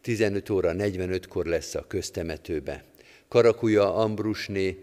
15 0.02 0.50
óra 0.50 0.72
45-kor 0.78 1.46
lesz 1.46 1.76
a 1.76 1.86
köztemetőbe. 1.88 2.84
Karakuja 3.28 3.96
Ambrusné, 3.96 4.78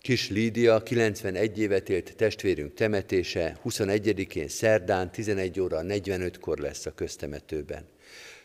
Kis 0.00 0.30
Lídia, 0.30 0.82
91 0.82 1.58
évet 1.58 1.88
élt 1.88 2.16
testvérünk 2.16 2.74
temetése, 2.74 3.58
21-én 3.64 4.48
szerdán 4.48 5.10
11 5.10 5.60
óra 5.60 5.80
45-kor 5.82 6.58
lesz 6.58 6.86
a 6.86 6.94
köztemetőben. 6.94 7.84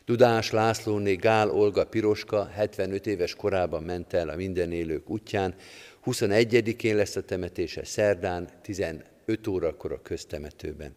Dudás 0.06 0.52
Lászlóné 0.52 1.14
Gál 1.14 1.52
Olga 1.52 1.86
Piroska 1.86 2.46
75 2.46 3.08
éves 3.08 3.36
korában 3.36 3.84
ment 3.84 4.14
el 4.14 4.30
a 4.30 4.36
minden 4.36 4.72
élők 4.72 5.10
útján, 5.10 5.56
21-én 6.06 6.96
lesz 6.96 7.16
a 7.16 7.22
temetése 7.22 7.86
szerdán 7.86 8.50
15 8.62 9.04
órakor 9.48 9.92
a 9.92 10.02
köztemetőben. 10.02 10.96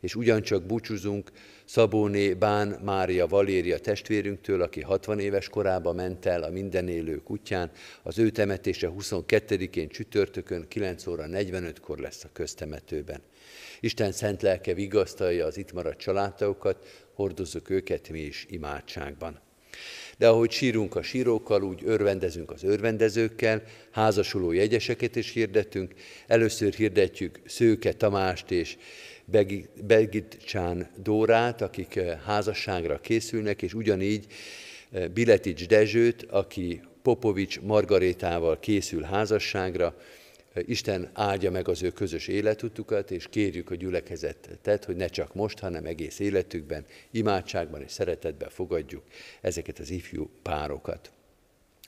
És 0.00 0.14
ugyancsak 0.14 0.62
búcsúzunk 0.62 1.30
Szabóné 1.72 2.34
Bán 2.34 2.68
Mária 2.84 3.26
Valéria 3.26 3.78
testvérünktől, 3.78 4.62
aki 4.62 4.80
60 4.80 5.18
éves 5.18 5.48
korában 5.48 5.94
ment 5.94 6.26
el 6.26 6.42
a 6.42 6.50
minden 6.50 6.88
élők 6.88 7.30
útján. 7.30 7.70
Az 8.02 8.18
ő 8.18 8.30
temetése 8.30 8.92
22-én 8.98 9.88
csütörtökön 9.88 10.68
9 10.68 11.06
óra 11.06 11.24
45-kor 11.28 11.98
lesz 11.98 12.24
a 12.24 12.28
köztemetőben. 12.32 13.20
Isten 13.80 14.12
szent 14.12 14.42
lelke 14.42 14.74
vigasztalja 14.74 15.46
az 15.46 15.56
itt 15.56 15.72
maradt 15.72 15.98
családtagokat, 15.98 16.86
hordozzuk 17.14 17.70
őket 17.70 18.08
mi 18.08 18.20
is 18.20 18.46
imádságban. 18.48 19.40
De 20.18 20.28
ahogy 20.28 20.50
sírunk 20.50 20.96
a 20.96 21.02
sírókkal, 21.02 21.62
úgy 21.62 21.82
örvendezünk 21.84 22.50
az 22.50 22.62
örvendezőkkel, 22.62 23.62
házasuló 23.90 24.52
jegyeseket 24.52 25.16
is 25.16 25.32
hirdettünk. 25.32 25.94
Először 26.26 26.72
hirdetjük 26.72 27.40
Szőke 27.46 27.92
Tamást 27.92 28.50
és 28.50 28.76
Begit 29.30 30.58
Dórát, 31.02 31.60
akik 31.60 31.96
eh, 31.96 32.18
házasságra 32.24 33.00
készülnek, 33.00 33.62
és 33.62 33.74
ugyanígy 33.74 34.26
eh, 34.90 35.08
Biletics 35.08 35.66
Dezsőt, 35.66 36.22
aki 36.22 36.80
Popovics 37.02 37.60
Margarétával 37.60 38.58
készül 38.58 39.02
házasságra, 39.02 39.94
eh, 40.52 40.62
Isten 40.68 41.10
áldja 41.12 41.50
meg 41.50 41.68
az 41.68 41.82
ő 41.82 41.90
közös 41.90 42.28
életutukat, 42.28 43.10
és 43.10 43.26
kérjük 43.30 43.70
a 43.70 43.74
gyülekezetet, 43.74 44.84
hogy 44.84 44.96
ne 44.96 45.06
csak 45.06 45.34
most, 45.34 45.58
hanem 45.58 45.84
egész 45.84 46.18
életükben, 46.18 46.84
imádságban 47.10 47.82
és 47.82 47.92
szeretetben 47.92 48.48
fogadjuk 48.48 49.02
ezeket 49.40 49.78
az 49.78 49.90
ifjú 49.90 50.30
párokat 50.42 51.12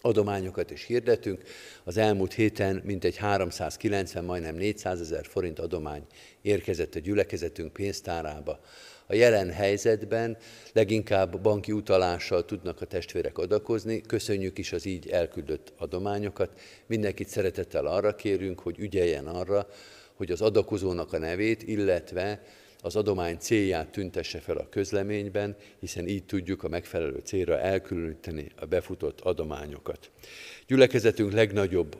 adományokat 0.02 0.70
is 0.70 0.84
hirdetünk. 0.84 1.42
Az 1.84 1.96
elmúlt 1.96 2.32
héten 2.32 2.82
mintegy 2.84 3.16
390, 3.16 4.24
majdnem 4.24 4.54
400 4.54 5.00
ezer 5.00 5.26
forint 5.26 5.58
adomány 5.58 6.02
érkezett 6.42 6.94
a 6.94 6.98
gyülekezetünk 6.98 7.72
pénztárába 7.72 8.60
A 9.06 9.14
jelen 9.14 9.50
helyzetben 9.50 10.36
leginkább 10.72 11.40
banki 11.40 11.72
utalással 11.72 12.44
tudnak 12.44 12.80
a 12.80 12.86
testvérek 12.86 13.38
adakozni. 13.38 14.00
Köszönjük 14.00 14.58
is 14.58 14.72
az 14.72 14.86
így 14.86 15.08
elküldött 15.08 15.72
adományokat. 15.78 16.60
Mindenkit 16.86 17.28
szeretettel 17.28 17.86
arra 17.86 18.14
kérünk, 18.14 18.60
hogy 18.60 18.78
ügyeljen 18.78 19.26
arra, 19.26 19.66
hogy 20.14 20.30
az 20.30 20.40
adakozónak 20.40 21.12
a 21.12 21.18
nevét, 21.18 21.62
illetve 21.62 22.42
az 22.84 22.96
adomány 22.96 23.36
célját 23.38 23.88
tüntesse 23.88 24.38
fel 24.38 24.56
a 24.56 24.68
közleményben, 24.68 25.56
hiszen 25.78 26.08
így 26.08 26.24
tudjuk 26.24 26.62
a 26.62 26.68
megfelelő 26.68 27.20
célra 27.24 27.58
elkülöníteni 27.58 28.50
a 28.56 28.64
befutott 28.64 29.20
adományokat. 29.20 30.10
Gyülekezetünk 30.66 31.32
legnagyobb 31.32 31.96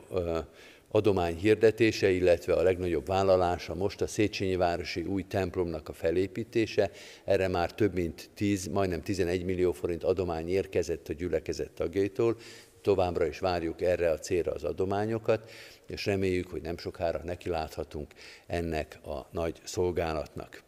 adomány 0.91 1.35
hirdetése, 1.35 2.09
illetve 2.09 2.53
a 2.53 2.61
legnagyobb 2.61 3.05
vállalása 3.05 3.75
most 3.75 4.01
a 4.01 4.07
Széchenyi 4.07 4.55
Városi 4.55 5.01
új 5.01 5.23
templomnak 5.27 5.89
a 5.89 5.93
felépítése. 5.93 6.91
Erre 7.23 7.47
már 7.47 7.73
több 7.73 7.93
mint 7.93 8.29
10, 8.33 8.67
majdnem 8.67 9.01
11 9.01 9.45
millió 9.45 9.71
forint 9.71 10.03
adomány 10.03 10.49
érkezett 10.49 11.09
a 11.09 11.13
gyülekezet 11.13 11.71
tagjaitól. 11.71 12.37
Továbbra 12.81 13.25
is 13.25 13.39
várjuk 13.39 13.81
erre 13.81 14.11
a 14.11 14.19
célra 14.19 14.51
az 14.51 14.63
adományokat, 14.63 15.51
és 15.87 16.05
reméljük, 16.05 16.49
hogy 16.49 16.61
nem 16.61 16.77
sokára 16.77 17.21
nekiláthatunk 17.23 18.13
ennek 18.47 18.99
a 19.05 19.27
nagy 19.31 19.59
szolgálatnak. 19.63 20.63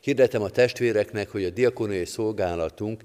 Hirdetem 0.00 0.42
a 0.42 0.50
testvéreknek, 0.50 1.28
hogy 1.28 1.44
a 1.44 1.50
diakoniai 1.50 2.04
szolgálatunk 2.04 3.02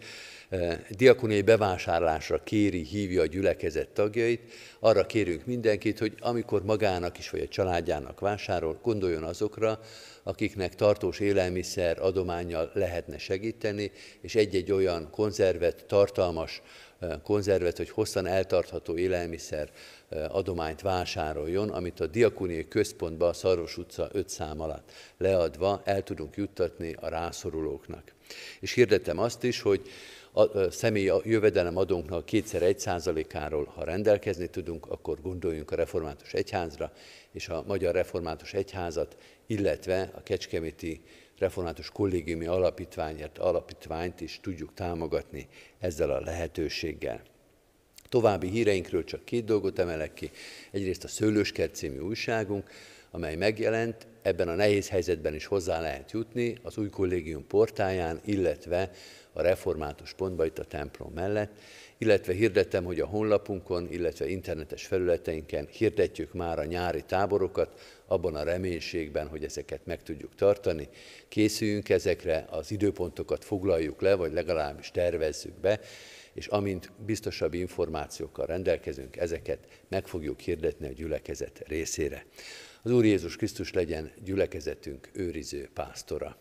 diakoniai 0.89 1.41
bevásárlásra 1.41 2.43
kéri, 2.43 2.83
hívja 2.83 3.21
a 3.21 3.25
gyülekezet 3.25 3.89
tagjait. 3.89 4.51
Arra 4.79 5.05
kérünk 5.05 5.45
mindenkit, 5.45 5.99
hogy 5.99 6.15
amikor 6.19 6.63
magának 6.63 7.17
is 7.17 7.29
vagy 7.29 7.41
a 7.41 7.47
családjának 7.47 8.19
vásárol, 8.19 8.79
gondoljon 8.81 9.23
azokra, 9.23 9.79
akiknek 10.23 10.75
tartós 10.75 11.19
élelmiszer 11.19 11.99
adományjal 11.99 12.71
lehetne 12.73 13.17
segíteni, 13.17 13.91
és 14.21 14.35
egy-egy 14.35 14.71
olyan 14.71 15.09
konzervet, 15.11 15.85
tartalmas 15.87 16.61
konzervet, 17.23 17.77
hogy 17.77 17.89
hosszan 17.89 18.25
eltartható 18.25 18.97
élelmiszer 18.97 19.69
adományt 20.29 20.81
vásároljon, 20.81 21.69
amit 21.69 21.99
a 21.99 22.07
Diakóniai 22.07 22.67
Központba 22.67 23.27
a 23.27 23.33
Szaros 23.33 23.77
utca 23.77 24.09
5 24.11 24.29
szám 24.29 24.61
alatt 24.61 24.91
leadva 25.17 25.81
el 25.85 26.03
tudunk 26.03 26.35
juttatni 26.35 26.95
a 26.99 27.07
rászorulóknak. 27.07 28.13
És 28.59 28.73
hirdetem 28.73 29.17
azt 29.17 29.43
is, 29.43 29.61
hogy 29.61 29.81
a 30.33 30.71
személyi 30.71 31.11
jövedelem 31.23 31.77
adónknak 31.77 32.25
kétszer 32.25 32.61
egy 32.61 32.79
százalékáról, 32.79 33.65
ha 33.75 33.83
rendelkezni 33.83 34.47
tudunk, 34.47 34.85
akkor 34.85 35.21
gondoljunk 35.21 35.71
a 35.71 35.75
Református 35.75 36.33
Egyházra 36.33 36.91
és 37.31 37.49
a 37.49 37.63
Magyar 37.67 37.93
Református 37.93 38.53
Egyházat, 38.53 39.17
illetve 39.47 40.11
a 40.15 40.23
Kecskeméti 40.23 41.01
Református 41.37 41.89
Kollégiumi 41.89 42.45
Alapítványért 42.45 43.37
alapítványt 43.37 44.21
is 44.21 44.39
tudjuk 44.41 44.73
támogatni 44.73 45.47
ezzel 45.79 46.09
a 46.09 46.21
lehetőséggel. 46.21 47.21
További 48.09 48.49
híreinkről 48.49 49.03
csak 49.03 49.25
két 49.25 49.45
dolgot 49.45 49.79
emelek 49.79 50.13
ki. 50.13 50.31
Egyrészt 50.71 51.03
a 51.03 51.07
Szőlőskert 51.07 51.75
című 51.75 51.99
újságunk, 51.99 52.69
amely 53.11 53.35
megjelent, 53.35 54.07
ebben 54.21 54.47
a 54.47 54.55
nehéz 54.55 54.89
helyzetben 54.89 55.33
is 55.33 55.45
hozzá 55.45 55.81
lehet 55.81 56.11
jutni 56.11 56.57
az 56.61 56.77
új 56.77 56.89
kollégium 56.89 57.47
portáján, 57.47 58.21
illetve 58.25 58.91
a 59.33 59.41
református 59.41 60.13
pontba 60.13 60.45
itt 60.45 60.59
a 60.59 60.63
templom 60.63 61.11
mellett, 61.13 61.51
illetve 61.97 62.33
hirdettem, 62.33 62.83
hogy 62.83 62.99
a 62.99 63.05
honlapunkon, 63.05 63.87
illetve 63.91 64.27
internetes 64.27 64.85
felületeinken 64.85 65.67
hirdetjük 65.71 66.33
már 66.33 66.59
a 66.59 66.65
nyári 66.65 67.01
táborokat, 67.01 67.79
abban 68.07 68.35
a 68.35 68.43
reménységben, 68.43 69.27
hogy 69.27 69.43
ezeket 69.43 69.85
meg 69.85 70.03
tudjuk 70.03 70.35
tartani. 70.35 70.89
Készüljünk 71.27 71.89
ezekre, 71.89 72.45
az 72.49 72.71
időpontokat 72.71 73.43
foglaljuk 73.43 74.01
le, 74.01 74.15
vagy 74.15 74.33
legalábbis 74.33 74.91
tervezzük 74.91 75.59
be, 75.59 75.79
és 76.33 76.47
amint 76.47 76.91
biztosabb 77.05 77.53
információkkal 77.53 78.45
rendelkezünk, 78.45 79.17
ezeket 79.17 79.67
meg 79.87 80.07
fogjuk 80.07 80.39
hirdetni 80.39 80.87
a 80.87 80.91
gyülekezet 80.91 81.63
részére. 81.67 82.25
Az 82.83 82.91
Úr 82.91 83.05
Jézus 83.05 83.35
Krisztus 83.35 83.73
legyen 83.73 84.11
gyülekezetünk 84.23 85.09
őriző 85.13 85.69
pásztora. 85.73 86.37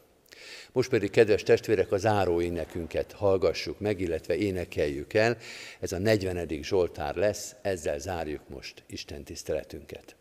Most 0.72 0.88
pedig, 0.88 1.10
kedves 1.10 1.42
testvérek, 1.42 1.92
a 1.92 1.96
záró 1.96 2.40
énekünket 2.40 3.12
hallgassuk 3.12 3.80
meg, 3.80 4.00
illetve 4.00 4.36
énekeljük 4.36 5.14
el. 5.14 5.36
Ez 5.80 5.92
a 5.92 5.98
40. 5.98 6.48
Zsoltár 6.62 7.14
lesz, 7.14 7.54
ezzel 7.62 7.98
zárjuk 7.98 8.48
most 8.48 8.82
Isten 8.86 9.24
tiszteletünket. 9.24 10.16